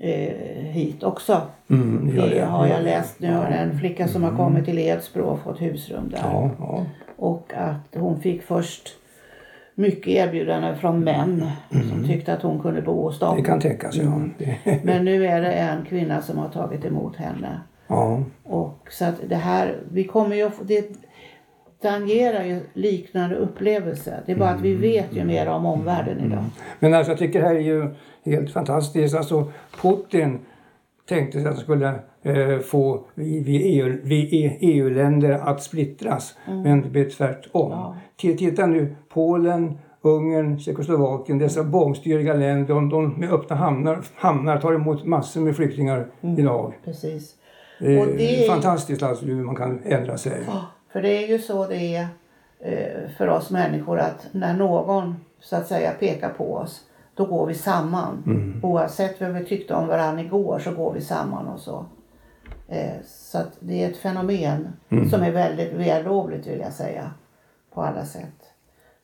eh, 0.00 0.64
hit 0.64 1.02
också. 1.02 1.40
Mm, 1.70 2.16
det 2.16 2.28
Det 2.28 2.44
har 2.44 2.66
jag 2.66 2.82
läst 2.82 3.20
nu. 3.20 3.28
En 3.28 3.78
flicka 3.78 4.08
som 4.08 4.22
har 4.22 4.36
kommit 4.36 4.64
till 4.64 4.78
Edsbro 4.78 5.22
och 5.24 5.40
fått 5.40 5.60
husrum 5.60 6.08
där. 6.10 6.18
Ja, 6.22 6.50
ja. 6.58 6.84
Och 7.16 7.52
att 7.56 8.00
hon 8.00 8.20
fick 8.20 8.42
först 8.42 8.88
mycket 9.80 10.08
erbjudanden 10.08 10.76
från 10.76 11.04
män 11.04 11.50
som 11.90 12.06
tyckte 12.06 12.32
att 12.32 12.42
hon 12.42 12.62
kunde 12.62 12.82
bo 12.82 13.02
hos 13.02 13.18
dem. 13.18 13.36
Det 13.36 13.42
kan 13.42 13.60
tänkas, 13.60 13.96
ja. 13.96 14.22
Det, 14.38 14.80
Men 14.84 15.04
nu 15.04 15.26
är 15.26 15.40
det 15.40 15.52
en 15.52 15.84
kvinna 15.84 16.22
som 16.22 16.38
har 16.38 16.48
tagit 16.48 16.84
emot 16.84 17.16
henne. 17.16 17.60
ja. 17.86 18.22
Och 18.44 18.88
så 18.90 19.04
att 19.04 19.14
det 19.28 19.36
här, 19.36 19.76
vi 19.92 20.04
kommer 20.04 20.36
ju, 20.36 20.50
det 20.62 20.88
tangerar 21.82 22.44
ju 22.44 22.60
liknande 22.72 23.36
upplevelser. 23.36 24.22
Det 24.26 24.32
är 24.32 24.36
bara 24.36 24.50
att 24.50 24.60
vi 24.60 24.74
vet 24.74 25.16
ju 25.16 25.24
mer 25.24 25.46
om 25.48 25.66
omvärlden 25.66 26.20
idag. 26.26 26.44
Men 26.78 26.94
alltså, 26.94 27.12
jag 27.12 27.18
tycker 27.18 27.40
det 27.40 27.46
här 27.46 27.54
är 27.54 27.60
ju 27.60 27.94
helt 28.24 28.52
fantastiskt. 28.52 29.14
Alltså, 29.14 29.52
Putin 29.82 30.38
tänkte 31.14 31.40
sig 31.40 31.48
att 31.48 31.54
han 31.54 31.62
skulle 31.62 31.94
eh, 32.22 32.58
få 32.58 33.04
vi, 33.14 33.40
vi 33.42 33.78
EU 33.80 33.98
vi 34.04 34.44
E- 34.46 34.56
EU-länder 34.60 35.30
att 35.32 35.62
splittras. 35.62 36.34
Men 36.46 36.82
det 36.82 36.88
blev 36.88 37.10
tvärtom. 37.10 37.70
Ja. 37.70 37.96
Titta 38.16 38.66
nu, 38.66 38.96
Polen, 39.08 39.78
Ungern, 40.02 40.58
Tjeckoslovakien, 40.58 41.38
dessa 41.38 41.64
bångstyriga 41.64 42.34
länder, 42.34 42.74
de, 42.74 42.88
de 42.88 43.08
med 43.20 43.32
öppna 43.32 43.56
hamnar, 43.56 43.98
hamnar 44.14 44.58
tar 44.58 44.72
emot 44.72 45.04
massor 45.04 45.40
med 45.40 45.56
flyktingar 45.56 46.06
idag. 46.38 46.72
Precis. 46.84 47.34
Det 47.80 47.94
är 47.96 48.00
Och 48.00 48.06
det 48.16 48.44
är- 48.44 48.48
fantastiskt 48.48 49.02
alltså 49.02 49.24
hur 49.24 49.44
man 49.44 49.56
kan 49.56 49.80
ändra 49.84 50.16
sig. 50.18 50.40
För 50.92 51.02
det 51.02 51.24
är 51.24 51.28
ju 51.28 51.38
så 51.38 51.66
det 51.66 51.94
är 51.96 52.06
eh, 52.60 53.10
för 53.18 53.28
oss 53.28 53.50
människor 53.50 53.98
att 53.98 54.26
när 54.32 54.54
någon 54.54 55.14
så 55.40 55.56
att 55.56 55.66
säga 55.66 55.90
pekar 56.00 56.28
på 56.28 56.54
oss 56.54 56.80
då 57.14 57.26
går 57.26 57.46
vi 57.46 57.54
samman. 57.54 58.22
Oavsett 58.62 59.20
vad 59.20 59.30
vi 59.30 59.44
tyckte 59.44 59.74
om 59.74 59.88
varandra 59.88 60.22
igår 60.22 60.58
så 60.58 60.70
går 60.74 60.92
vi 60.92 61.00
samman 61.00 61.46
och 61.46 61.60
så. 61.60 61.84
Eh, 62.68 62.92
så 63.06 63.38
att 63.38 63.56
det 63.60 63.84
är 63.84 63.90
ett 63.90 63.96
fenomen 63.96 64.68
som 65.10 65.22
är 65.22 65.30
väldigt 65.30 65.72
vällovligt 65.72 66.46
vill 66.46 66.60
jag 66.60 66.72
säga. 66.72 67.10
På 67.74 67.82
alla 67.82 68.04
sätt. 68.04 68.50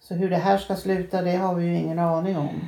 Så 0.00 0.14
hur 0.14 0.30
det 0.30 0.36
här 0.36 0.58
ska 0.58 0.76
sluta 0.76 1.22
det 1.22 1.36
har 1.36 1.54
vi 1.54 1.64
ju 1.66 1.76
ingen 1.76 1.98
aning 1.98 2.36
om. 2.36 2.60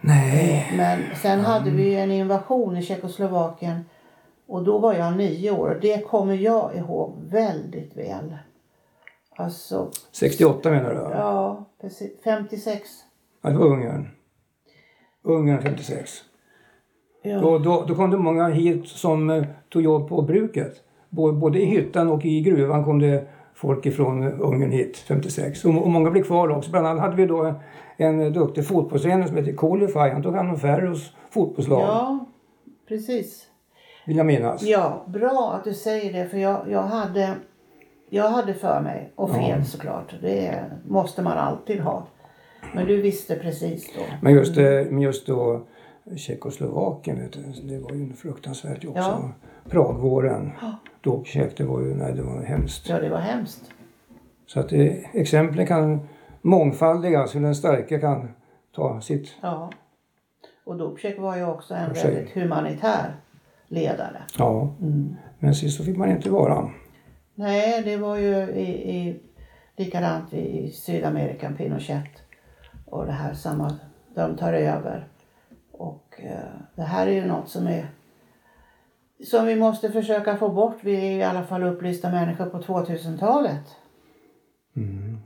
Nej. 0.00 0.72
Men 0.76 1.02
sen 1.22 1.40
hade 1.40 1.70
vi 1.70 1.90
ju 1.90 1.96
en 1.96 2.10
invasion 2.10 2.76
i 2.76 2.82
Tjeckoslovakien 2.82 3.84
och 4.46 4.64
då 4.64 4.78
var 4.78 4.94
jag 4.94 5.16
nio 5.16 5.50
år 5.50 5.68
och 5.68 5.80
det 5.80 6.06
kommer 6.06 6.34
jag 6.34 6.76
ihåg 6.76 7.16
väldigt 7.28 7.96
väl. 7.96 8.36
Alltså, 9.36 9.90
68 10.12 10.70
menar 10.70 10.90
du? 10.90 10.96
ja, 10.96 11.64
precis. 11.80 12.10
56. 12.24 12.88
Ja, 13.42 13.50
det 13.50 13.56
var 13.56 13.66
Ungern. 13.66 14.08
Ungern 15.22 15.62
56. 15.62 16.10
Ja, 17.22 17.40
Då, 17.40 17.58
då, 17.58 17.84
då 17.88 17.94
kom 17.94 18.10
det 18.10 18.18
många 18.18 18.48
hit 18.48 18.88
som 18.88 19.30
eh, 19.30 19.44
tog 19.68 19.82
jobb 19.82 20.08
på 20.08 20.22
bruket. 20.22 20.72
Både 21.10 21.60
i 21.60 21.64
hyttan 21.64 22.08
och 22.08 22.24
i 22.24 22.40
gruvan 22.40 22.84
kom 22.84 22.98
det 22.98 23.26
folk 23.54 23.86
ifrån 23.86 24.22
eh, 24.22 24.40
Ungern 24.40 24.70
hit 24.70 24.96
56. 24.96 25.64
Och, 25.64 25.82
och 25.82 25.90
många 25.90 26.10
blev 26.10 26.22
kvar 26.22 26.48
också. 26.48 26.70
Bland 26.70 26.86
annat 26.86 27.02
hade 27.02 27.16
vi 27.16 27.26
då 27.26 27.54
en 27.96 28.20
eh, 28.20 28.32
duktig 28.32 28.66
fotbollstränare 28.66 29.28
som 29.28 29.36
heter 29.36 29.52
Kolifaj. 29.52 30.10
Han 30.10 30.22
tog 30.22 30.34
hand 30.34 30.50
om 30.50 30.58
Ferros 30.58 31.12
fotbollslag, 31.30 31.80
ja 31.80 32.26
precis. 32.90 33.46
vill 34.06 34.16
jag 34.16 34.26
minnas. 34.26 34.62
Ja, 34.62 35.04
bra 35.06 35.52
att 35.56 35.64
du 35.64 35.74
säger 35.74 36.12
det 36.12 36.28
för 36.28 36.38
jag, 36.38 36.70
jag, 36.70 36.82
hade, 36.82 37.34
jag 38.10 38.30
hade 38.30 38.54
för 38.54 38.80
mig, 38.80 39.12
och 39.16 39.30
fel 39.30 39.64
såklart, 39.64 40.14
det 40.22 40.64
måste 40.86 41.22
man 41.22 41.38
alltid 41.38 41.80
ha. 41.80 42.06
Men 42.74 42.86
du 42.86 43.02
visste 43.02 43.36
precis 43.36 43.92
då. 43.94 44.02
Men 44.22 44.32
just, 44.32 44.56
eh, 44.56 44.64
men 44.64 45.00
just 45.00 45.26
då 45.26 45.62
Tjeckoslovakien, 46.16 47.20
vet 47.20 47.32
du, 47.32 47.40
det 47.62 47.78
var 47.78 47.92
ju 47.92 48.12
fruktansvärt 48.12 48.84
också. 48.84 48.98
Ja. 48.98 49.32
Pragvåren. 49.70 50.52
Då 51.00 51.24
Tjeck, 51.24 51.56
det 51.56 51.64
var 51.64 51.80
ju, 51.80 51.94
nej 51.94 52.12
det 52.12 52.22
var 52.22 52.42
hemskt. 52.42 52.88
Ja, 52.88 53.00
det 53.00 53.08
var 53.08 53.18
hemskt. 53.18 53.70
Så 54.46 54.60
att 54.60 54.68
det, 54.68 55.04
exemplen 55.12 55.66
kan 55.66 56.08
mångfaldigas 56.42 57.34
hur 57.34 57.40
den 57.40 57.54
starka 57.54 58.00
kan 58.00 58.28
ta 58.76 59.00
sitt 59.00 59.34
Ja. 59.40 59.70
Och 60.64 60.76
Dubček 60.76 61.18
var 61.18 61.36
ju 61.36 61.44
också 61.44 61.74
en 61.74 61.92
väldigt 61.92 62.30
humanitär 62.30 63.16
ledare. 63.68 64.22
Ja, 64.38 64.74
men 65.38 65.54
sist 65.54 65.76
så 65.76 65.84
fick 65.84 65.96
man 65.96 66.10
inte 66.10 66.30
vara. 66.30 66.70
Nej, 67.34 67.82
det 67.82 67.96
var 67.96 68.16
ju 68.16 68.34
i, 68.36 68.96
i, 68.96 69.20
likadant 69.76 70.34
i 70.34 70.70
Sydamerika, 70.70 71.52
Pinochet. 71.58 72.22
Och 72.90 73.06
det 73.06 73.12
här 73.12 73.34
samma, 73.34 73.74
de 74.14 74.36
tar 74.36 74.52
över. 74.52 75.08
Och 75.72 76.20
eh, 76.22 76.60
det 76.76 76.82
här 76.82 77.06
är 77.06 77.12
ju 77.12 77.26
något 77.26 77.48
som 77.48 77.66
är 77.66 77.86
som 79.24 79.46
vi 79.46 79.56
måste 79.56 79.90
försöka 79.90 80.36
få 80.36 80.48
bort. 80.48 80.76
Vi 80.80 80.94
är 80.96 81.18
i 81.18 81.22
alla 81.22 81.42
fall 81.42 81.62
upplysta 81.62 82.10
människor 82.10 82.46
på 82.46 82.58
2000-talet. 82.58 83.60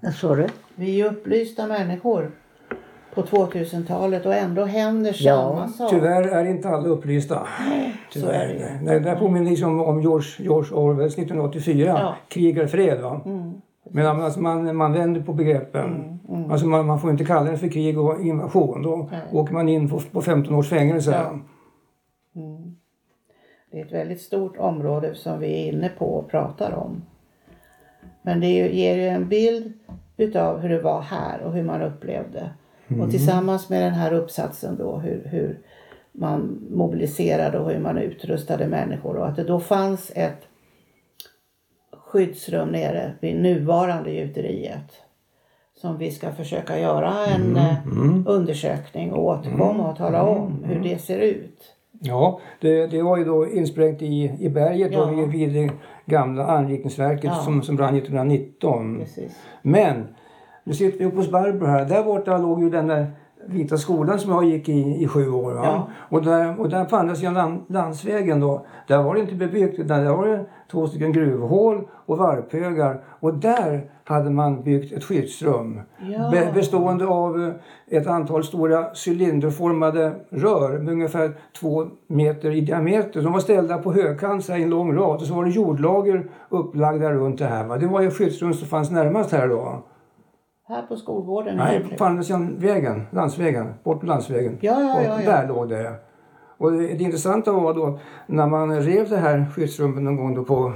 Vad 0.02 0.14
sa 0.14 0.34
du? 0.34 0.46
Vi 0.74 1.00
är 1.00 1.06
upplysta 1.06 1.66
människor 1.66 2.30
på 3.14 3.22
2000-talet 3.22 4.26
och 4.26 4.34
ändå 4.34 4.64
händer 4.64 5.16
Ja, 5.18 5.34
samma 5.36 5.68
sak. 5.68 5.90
Tyvärr 5.90 6.22
är 6.22 6.44
inte 6.44 6.68
alla 6.68 6.88
upplysta. 6.88 7.46
så 8.10 8.26
är 8.28 8.48
det 8.48 8.54
ju. 8.54 8.84
Nej, 8.84 9.00
det 9.00 9.10
där 9.10 9.16
påminner 9.16 9.50
liksom 9.50 9.80
om 9.80 10.00
George, 10.02 10.28
George 10.38 10.72
Orwells 10.74 11.12
1984, 11.14 11.86
Ja. 11.86 11.98
Mm. 12.00 12.12
Krig 12.28 12.58
eller 12.58 12.68
fred. 12.68 13.00
Va? 13.00 13.20
Men 13.96 14.06
alltså 14.06 14.40
man, 14.40 14.76
man 14.76 14.92
vänder 14.92 15.20
på 15.20 15.32
begreppen. 15.32 16.18
Alltså 16.50 16.66
man, 16.66 16.86
man 16.86 17.00
får 17.00 17.10
inte 17.10 17.24
kalla 17.24 17.50
det 17.50 17.56
för 17.56 17.68
krig 17.68 17.98
och 17.98 18.20
invasion. 18.20 18.82
Då 18.82 19.08
Nej. 19.10 19.20
åker 19.32 19.52
man 19.52 19.68
in 19.68 19.90
på, 19.90 20.00
på 20.00 20.22
15 20.22 20.54
års 20.54 20.68
fängelse. 20.68 21.10
Ja. 21.10 21.38
Det 23.70 23.80
är 23.80 23.84
ett 23.84 23.92
väldigt 23.92 24.20
stort 24.20 24.56
område 24.56 25.14
som 25.14 25.40
vi 25.40 25.46
är 25.46 25.72
inne 25.72 25.88
på 25.98 26.06
och 26.06 26.30
pratar 26.30 26.72
om. 26.72 27.02
Men 28.22 28.40
det 28.40 28.46
ger 28.46 28.96
ju 28.96 29.08
en 29.08 29.28
bild 29.28 29.72
utav 30.16 30.60
hur 30.60 30.68
det 30.68 30.82
var 30.82 31.00
här 31.00 31.40
och 31.40 31.52
hur 31.52 31.62
man 31.62 31.82
upplevde. 31.82 32.50
Och 33.02 33.10
tillsammans 33.10 33.70
med 33.70 33.82
den 33.82 33.94
här 33.94 34.12
uppsatsen 34.12 34.76
då 34.76 34.96
hur, 34.96 35.24
hur 35.24 35.58
man 36.12 36.66
mobiliserade 36.70 37.58
och 37.58 37.70
hur 37.70 37.80
man 37.80 37.98
utrustade 37.98 38.66
människor 38.66 39.16
och 39.16 39.28
att 39.28 39.36
det 39.36 39.44
då 39.44 39.60
fanns 39.60 40.12
ett 40.14 40.48
skyddsrum 42.14 42.68
nere 42.68 43.12
vid 43.20 43.36
nuvarande 43.36 44.10
gjuteriet 44.10 44.92
som 45.76 45.98
vi 45.98 46.10
ska 46.10 46.30
försöka 46.32 46.78
göra 46.78 47.12
en 47.26 47.56
eh, 47.56 47.74
undersökning 48.26 49.12
och 49.12 49.24
återkomma 49.24 49.90
och 49.90 49.96
tala 49.96 50.22
om 50.22 50.64
hur 50.64 50.80
det 50.80 50.98
ser 50.98 51.18
ut. 51.18 51.60
Ja, 52.00 52.40
det, 52.60 52.86
det 52.86 53.02
var 53.02 53.16
ju 53.16 53.24
då 53.24 53.48
insprängt 53.48 54.02
i, 54.02 54.32
i 54.40 54.48
berget 54.48 54.92
Ja. 54.92 55.04
då 55.04 55.26
vid 55.26 55.52
det 55.52 55.70
gamla 56.06 56.46
anrikningsverket 56.46 57.24
Ja. 57.24 57.34
som, 57.34 57.62
som 57.62 57.76
brann 57.76 57.96
1919. 57.96 58.98
Precis. 58.98 59.36
Men, 59.62 60.06
nu 60.64 60.72
sitter 60.74 60.98
vi 60.98 61.04
uppe 61.04 61.16
hos 61.16 61.30
Barbro 61.30 61.66
här. 61.66 61.84
Där 61.84 62.04
borta 62.04 62.38
låg 62.38 62.62
ju 62.62 62.70
den 62.70 62.86
där 62.86 63.06
vita 63.46 63.76
skolan 63.76 64.18
som 64.18 64.32
jag 64.32 64.44
gick 64.44 64.68
i 64.68 65.02
i 65.04 65.08
sju 65.08 65.30
år. 65.30 65.54
Ja. 65.54 65.88
Och, 66.08 66.22
där, 66.22 66.60
och 66.60 66.68
där 66.68 66.84
på 66.84 66.96
andra 66.96 67.14
sidan 67.14 67.34
land, 67.34 67.60
landsvägen 67.68 68.40
då, 68.40 68.66
där 68.88 69.02
var 69.02 69.14
det 69.14 69.20
inte 69.20 69.34
bebyggt 69.34 69.78
utan 69.78 70.04
där 70.04 70.12
var 70.12 70.26
det 70.26 70.44
två 70.70 70.86
stycken 70.86 71.12
gruvhål 71.12 71.88
och 72.06 72.18
varphögar. 72.18 73.04
Och 73.20 73.34
där 73.34 73.90
hade 74.04 74.30
man 74.30 74.62
byggt 74.62 74.92
ett 74.92 75.04
skyddsrum 75.04 75.80
Ja. 75.98 76.30
be, 76.30 76.52
bestående 76.54 77.06
av 77.06 77.42
eh, 77.42 77.98
ett 77.98 78.06
antal 78.06 78.44
stora 78.44 78.86
cylinderformade 79.06 80.12
rör 80.30 80.78
med 80.78 80.92
ungefär 80.92 81.32
två 81.60 81.86
meter 82.06 82.50
i 82.50 82.60
diameter. 82.60 83.22
De 83.22 83.32
var 83.32 83.40
ställda 83.40 83.78
på 83.78 83.92
högkant 83.92 84.48
i 84.48 84.52
en 84.52 84.70
lång 84.70 84.96
rad 84.96 85.16
och 85.16 85.22
så 85.26 85.34
var 85.34 85.44
det 85.44 85.50
jordlager 85.50 86.30
upplagda 86.48 87.12
runt 87.12 87.38
det 87.38 87.44
här. 87.44 87.64
Va? 87.64 87.76
Det 87.76 87.86
var 87.86 88.00
ju 88.00 88.10
skyddsrum 88.10 88.54
som 88.54 88.68
fanns 88.68 88.90
närmast 88.90 89.32
här 89.32 89.48
då. 89.48 89.82
Här 90.68 90.82
på 90.82 90.96
skolgården 90.96 91.56
Nej, 91.56 91.96
på 91.98 92.04
andra 92.04 92.22
sidan 92.22 92.56
vägen, 92.58 93.06
landsvägen, 93.10 93.74
bort 93.82 94.00
på 94.00 94.06
landsvägen. 94.06 94.58
Ja, 94.60 94.80
ja, 94.80 95.02
ja, 95.02 95.14
Och 95.14 95.22
ja. 95.22 95.30
Där 95.30 95.48
låg 95.48 95.68
det. 95.68 95.94
Och 96.58 96.72
det, 96.72 97.00
intressanta 97.00 97.52
var 97.52 97.74
då 97.74 97.98
när 98.26 98.46
man 98.46 98.80
rev 98.80 99.08
det 99.08 99.16
här 99.16 99.46
skyddsrummet 99.54 100.02
någon 100.02 100.16
gång 100.16 100.34
då 100.34 100.44
på 100.44 100.72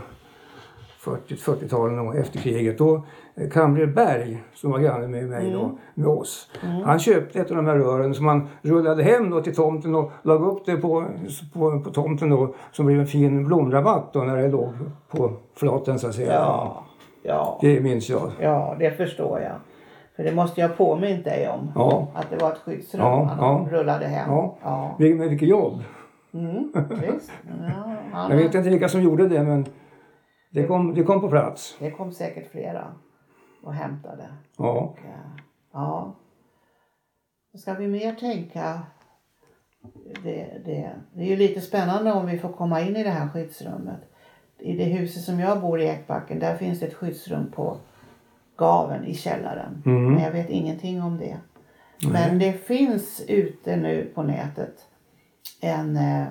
40 0.99 1.35
40-talet 1.35 2.01
och 2.09 2.17
efter 2.17 2.39
kriget. 2.39 2.79
Då 2.79 3.03
eh, 3.35 3.49
Kamrer 3.51 3.87
Berg 3.87 4.43
som 4.55 4.71
var 4.71 4.79
granne 4.79 5.09
med 5.09 5.29
mig 5.29 5.47
Mm. 5.47 5.53
då, 5.59 5.79
med 5.95 6.07
oss. 6.09 6.51
Han 6.85 6.99
köpte 6.99 7.41
ett 7.41 7.51
av 7.51 7.57
de 7.57 7.67
här 7.67 7.77
rören 7.77 8.15
som 8.15 8.27
han 8.27 8.49
rullade 8.63 9.03
hem 9.03 9.31
då 9.31 9.41
till 9.41 9.55
tomten 9.55 9.95
och 9.95 10.11
lade 10.23 10.45
upp 10.45 10.67
det 10.67 10.77
på, 10.77 11.05
på, 11.55 11.81
på 11.81 11.91
tomten 11.91 12.31
då 12.31 12.55
som 12.73 12.87
blev 12.87 13.01
en 13.01 13.07
fin 13.07 13.45
blomrabatt 13.47 14.13
då 14.13 14.21
när 14.21 14.37
det 14.37 14.49
låg 14.49 14.73
på 15.11 15.33
flaten 15.57 15.99
så 15.99 16.07
att 16.07 16.15
säga. 16.15 16.33
Ja, 16.33 16.85
ja, 17.23 17.59
Det 17.61 17.81
minns 17.81 18.11
jag. 18.11 18.31
ja, 18.41 18.77
det 18.79 18.91
förstår 18.91 19.41
jag. 19.41 19.53
För 20.19 20.25
det 20.25 20.35
måste 20.35 20.61
jag 20.61 20.69
ha 20.69 20.77
påmint 20.77 21.25
dig 21.25 21.49
om. 21.49 21.73
Ja. 21.75 22.09
Att 22.15 22.31
det 22.31 22.37
var 22.37 22.53
ett 22.53 22.59
skyddsrum 22.59 23.03
Ja, 23.03 23.25
han 23.25 23.39
ja. 23.39 23.69
rullade 23.71 24.07
hem. 24.07 24.31
Ja. 24.31 24.57
Ja. 24.63 24.97
Men 24.99 25.29
vilket 25.29 25.49
jobb! 25.49 25.83
Mm, 26.35 26.73
visst. 27.01 27.33
Ja, 27.61 27.97
han, 28.13 28.31
Jag 28.31 28.37
vet 28.37 28.55
inte 28.55 28.71
vilka 28.71 28.89
som 28.89 29.03
gjorde 29.03 29.29
det 29.29 29.43
men 29.43 29.67
det 30.51 30.67
kom, 30.67 30.95
det 30.95 31.03
kom 31.03 31.21
på 31.21 31.29
plats. 31.29 31.77
Det 31.79 31.91
kom 31.91 32.13
säkert 32.13 32.51
flera 32.51 32.95
och 33.63 33.75
hämtade. 33.75 34.29
Ja. 34.57 34.71
Och, 34.71 34.99
eh, 34.99 35.43
ja. 35.73 36.15
Ska 37.55 37.75
vi 37.75 37.89
mer 37.89 38.13
tänka? 38.13 38.81
Det, 40.23 40.63
det, 40.65 40.93
det 41.15 41.23
är 41.23 41.27
ju 41.27 41.37
lite 41.37 41.61
spännande 41.61 42.13
om 42.13 42.27
vi 42.27 42.39
får 42.39 42.53
komma 42.53 42.81
in 42.81 42.97
i 42.97 43.05
det 43.05 43.11
här 43.11 43.29
skyddsrummet. 43.29 44.01
I 44.59 44.77
det 44.77 44.85
huset 44.85 45.23
som 45.23 45.41
jag 45.41 45.61
bor 45.61 45.81
i 45.81 45.87
Ekbacken 45.87 46.39
där 46.39 46.57
finns 46.57 46.81
det 46.81 46.87
ett 46.87 46.95
skyddsrum 46.95 47.51
på 47.51 47.77
gaven 48.59 49.05
i 49.05 49.15
källaren. 49.15 49.83
Mm. 49.87 50.13
Men 50.13 50.23
jag 50.23 50.33
vet 50.33 50.51
ingenting 50.51 51.03
om 51.03 51.19
det. 51.19 51.37
Men 52.13 52.39
det 52.39 52.53
finns 52.53 53.25
ute 53.29 53.77
nu 53.77 54.11
på 54.15 54.23
nätet 54.23 54.75
en 55.61 55.97
eh, 55.97 56.27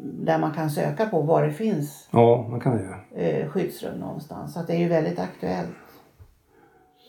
där 0.00 0.38
man 0.38 0.54
kan 0.54 0.70
söka 0.70 1.06
på 1.06 1.22
var 1.22 1.46
det 1.46 1.52
finns 1.52 2.08
ja, 2.10 2.46
man 2.50 2.60
kan 2.60 2.76
det. 2.76 3.22
eh, 3.22 3.48
skyddsrum 3.48 3.98
någonstans. 4.00 4.54
Så 4.54 4.62
det 4.62 4.72
är 4.72 4.78
ju 4.78 4.88
väldigt 4.88 5.18
aktuellt. 5.18 5.76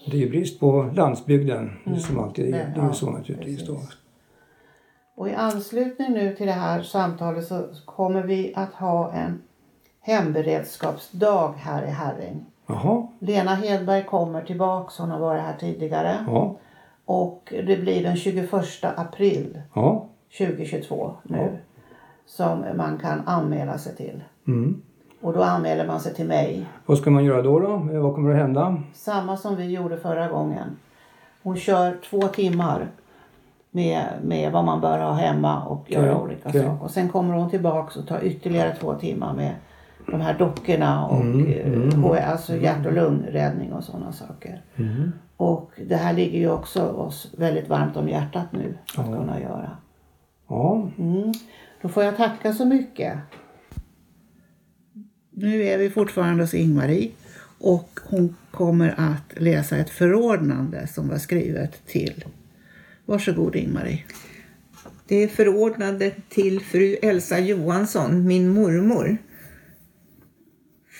Det 0.06 0.18
är 0.18 0.22
ju 0.22 0.30
brist 0.30 0.60
på 0.60 0.90
landsbygden 0.94 1.72
som 2.00 2.20
alltid 2.20 2.56
är. 2.56 2.72
Det 2.76 2.82
är 2.82 2.88
ju 2.88 2.94
så 2.94 3.10
naturligtvis 3.10 3.68
då. 3.68 3.80
Och 5.16 5.30
i 5.30 5.34
anslutning 5.34 6.12
nu 6.12 6.36
till 6.36 6.46
det 6.46 6.52
här 6.52 6.82
samtalet 6.82 7.48
så 7.48 7.68
kommer 7.86 8.24
vi 8.24 8.54
att 8.56 8.74
ha 8.74 9.12
en 9.12 9.42
hemberedskapsdag 10.02 11.54
här 11.58 11.84
i 11.84 11.90
Herräng. 11.90 12.46
Jaha, 12.70 13.08
Lena 13.20 13.56
Hedberg 13.56 14.06
kommer 14.06 14.42
tillbaks, 14.42 14.98
hon 14.98 15.10
har 15.12 15.20
varit 15.20 15.42
här 15.42 15.58
tidigare. 15.60 16.26
ja, 16.28 16.56
Och 17.06 17.54
det 17.68 17.82
blir 17.82 18.04
den 18.04 18.16
21 18.16 18.50
april 18.84 19.62
ja. 19.74 20.06
2022 20.38 21.12
nu 21.24 21.58
som 22.26 22.66
man 22.76 22.98
kan 22.98 23.28
anmäla 23.28 23.78
sig 23.78 23.96
till. 23.96 24.24
Mm. 24.48 24.82
Och 25.22 25.34
då 25.34 25.44
anmäler 25.44 25.88
man 25.88 26.00
sig 26.00 26.14
till 26.14 26.26
mig. 26.28 26.66
Vad 26.86 26.98
ska 26.98 27.10
man 27.10 27.24
göra 27.24 27.42
då? 27.42 27.60
då? 27.60 27.78
Vad 27.78 28.16
kommer 28.16 28.32
att 28.32 28.38
hända? 28.38 28.82
Samma 28.94 29.38
som 29.38 29.56
vi 29.56 29.66
gjorde 29.66 29.98
förra 29.98 30.28
gången. 30.28 30.78
Hon 31.44 31.56
kör 31.58 31.98
två 32.10 32.22
timmar 32.22 32.88
med, 33.72 34.04
med 34.24 34.52
vad 34.52 34.66
man 34.66 34.82
bör 34.82 35.00
ha 35.00 35.12
hemma 35.12 35.66
och 35.66 35.92
göra 35.92 36.22
olika 36.22 36.50
okej. 36.50 36.62
saker. 36.62 36.84
Och 36.84 36.92
sen 36.92 37.10
kommer 37.10 37.34
hon 37.34 37.50
tillbaks 37.50 37.96
och 37.96 38.08
tar 38.08 38.24
ytterligare 38.24 38.76
två 38.76 38.94
timmar 38.94 39.34
med 39.34 39.56
de 40.12 40.22
här 40.22 40.40
dockorna 40.40 41.06
och 41.06 41.22
Mm, 41.22 41.90
eh, 41.90 42.00
H- 42.00 42.16
alltså 42.16 42.56
hjärt 42.58 42.86
och 42.86 42.94
lungräddning 42.94 43.74
och 43.74 43.84
sådana 43.84 44.12
saker. 44.14 44.62
Mm. 44.76 45.12
Och 45.38 45.72
det 45.88 45.96
här 45.96 46.14
ligger 46.14 46.40
ju 46.40 46.50
också 46.50 46.82
oss 46.84 47.34
väldigt 47.38 47.68
varmt 47.70 47.98
om 47.98 48.10
hjärtat 48.10 48.52
nu 48.52 48.78
att 48.98 49.06
kunna 49.06 49.42
göra. 49.42 49.78
Ja, 50.50 50.90
Mm. 50.98 51.32
Då 51.82 51.90
får 51.90 52.04
jag 52.04 52.18
tacka 52.18 52.54
så 52.54 52.66
mycket. 52.66 53.18
Nu 55.32 55.64
är 55.64 55.78
vi 55.78 55.90
fortfarande 55.90 56.44
hos 56.44 56.54
Ingmarie 56.54 57.10
och 57.60 58.00
hon 58.10 58.36
kommer 58.52 58.94
att 58.98 59.42
läsa 59.42 59.78
ett 59.78 59.90
förordnande 59.90 60.88
som 60.88 61.10
var 61.10 61.18
skrivet 61.18 61.86
till. 61.88 62.26
Varsågod 63.06 63.56
Ingmarie. 63.56 64.04
Det 65.08 65.16
är 65.24 65.28
förordnande 65.28 66.12
till 66.30 66.60
fru 66.62 66.94
Elsa 67.02 67.40
Johansson, 67.40 68.28
min 68.28 68.50
mormor. 68.54 69.18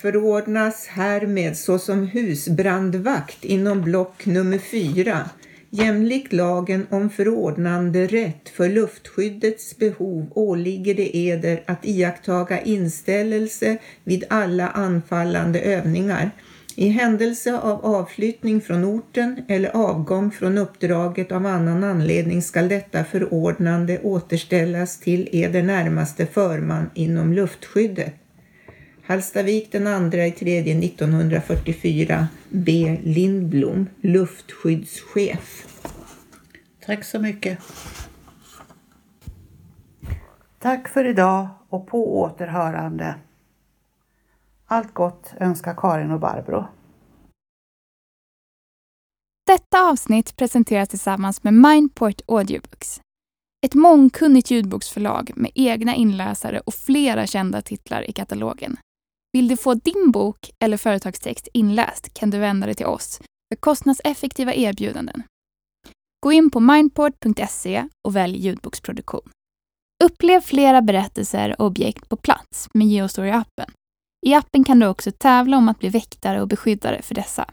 Förordnas 0.02 0.88
härmed 0.88 1.58
såsom 1.58 2.08
husbrandvakt 2.08 3.46
inom 3.46 3.82
block 3.82 4.26
nummer 4.26 4.58
4 4.58 5.30
jämlikt 5.70 6.34
lagen 6.34 6.88
om 6.90 7.10
förordnande 7.10 8.08
rätt 8.08 8.50
för 8.50 8.70
luftskyddets 8.70 9.78
behov 9.78 10.32
åligger 10.36 10.94
det 10.94 11.18
eder 11.18 11.64
att 11.68 11.86
iakttaga 11.86 12.62
inställelse 12.62 13.78
vid 14.04 14.24
alla 14.30 14.70
anfallande 14.70 15.60
övningar. 15.60 16.32
I 16.76 16.90
händelse 16.90 17.58
av 17.58 17.86
avflyttning 17.86 18.62
från 18.62 18.86
orten 18.86 19.42
eller 19.48 19.70
avgång 19.70 20.32
från 20.32 20.58
uppdraget 20.58 21.32
av 21.32 21.46
annan 21.46 21.84
anledning 21.84 22.42
skall 22.42 22.68
detta 22.68 23.04
förordnande 23.04 24.00
återställas 24.04 25.00
till 25.00 25.30
eder 25.32 25.64
närmaste 25.64 26.26
förman 26.26 26.90
inom 26.94 27.34
luftskyddet. 27.34 28.14
Hallstavik 29.10 29.72
den 29.72 30.12
2 30.12 30.18
i 30.18 30.32
3 30.32 30.60
1944 30.60 32.28
B. 32.50 32.98
Lindblom, 33.04 33.90
luftskyddschef. 34.02 35.68
Tack 36.86 37.04
så 37.04 37.20
mycket. 37.20 37.60
Tack 40.60 40.88
för 40.88 41.06
idag 41.06 41.48
och 41.70 41.88
på 41.88 42.20
återhörande. 42.20 43.16
Allt 44.66 44.94
gott 44.94 45.34
önskar 45.40 45.76
Karin 45.78 46.12
och 46.12 46.20
Barbro. 46.20 46.68
Detta 49.48 49.90
avsnitt 49.90 50.38
presenteras 50.38 50.90
tillsammans 50.90 51.44
med 51.44 51.54
Mindport 51.54 52.22
Audiobooks. 52.28 53.02
Ett 53.66 53.74
mångkunnigt 53.74 54.52
ljudboksförlag 54.52 55.32
med 55.36 55.52
egna 55.56 55.96
inläsare 55.96 56.60
och 56.60 56.74
flera 56.74 57.28
kända 57.28 57.62
titlar 57.62 58.10
i 58.10 58.12
katalogen. 58.12 58.78
Vill 59.34 59.48
du 59.48 59.58
få 59.58 59.74
din 59.74 60.12
bok 60.12 60.50
eller 60.60 60.78
företagstext 60.78 61.48
inläst 61.54 62.14
kan 62.14 62.30
du 62.30 62.38
vända 62.38 62.66
dig 62.66 62.76
till 62.76 62.86
oss 62.86 63.22
för 63.54 63.60
kostnadseffektiva 63.60 64.54
erbjudanden. 64.54 65.24
Gå 66.26 66.32
in 66.32 66.50
på 66.50 66.60
mindport.se 66.60 67.88
och 68.08 68.16
välj 68.16 68.38
ljudboksproduktion. 68.38 69.30
Upplev 70.04 70.42
flera 70.42 70.82
berättelser 70.82 71.56
och 71.62 71.66
objekt 71.66 72.10
på 72.10 72.16
plats 72.16 72.68
med 72.74 72.88
Geostory-appen. 72.88 73.72
I 74.26 74.34
appen 74.34 74.64
kan 74.64 74.80
du 74.80 74.88
också 74.88 75.12
tävla 75.12 75.58
om 75.58 75.70
att 75.70 75.80
bli 75.80 75.90
väktare 75.90 76.42
och 76.42 76.48
beskyddare 76.48 77.02
för 77.02 77.16
dessa. 77.16 77.46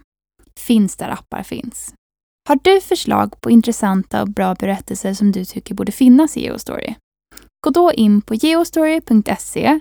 Finns 0.60 0.96
där 0.96 1.08
appar 1.08 1.42
finns. 1.42 1.94
Har 2.48 2.58
du 2.62 2.80
förslag 2.80 3.40
på 3.40 3.50
intressanta 3.50 4.22
och 4.22 4.28
bra 4.28 4.54
berättelser 4.54 5.14
som 5.14 5.32
du 5.32 5.44
tycker 5.44 5.74
borde 5.74 5.92
finnas 5.92 6.36
i 6.36 6.40
Geostory? 6.40 6.94
Gå 7.60 7.70
då 7.70 7.92
in 7.92 8.22
på 8.22 8.34
geostory.se, 8.34 9.80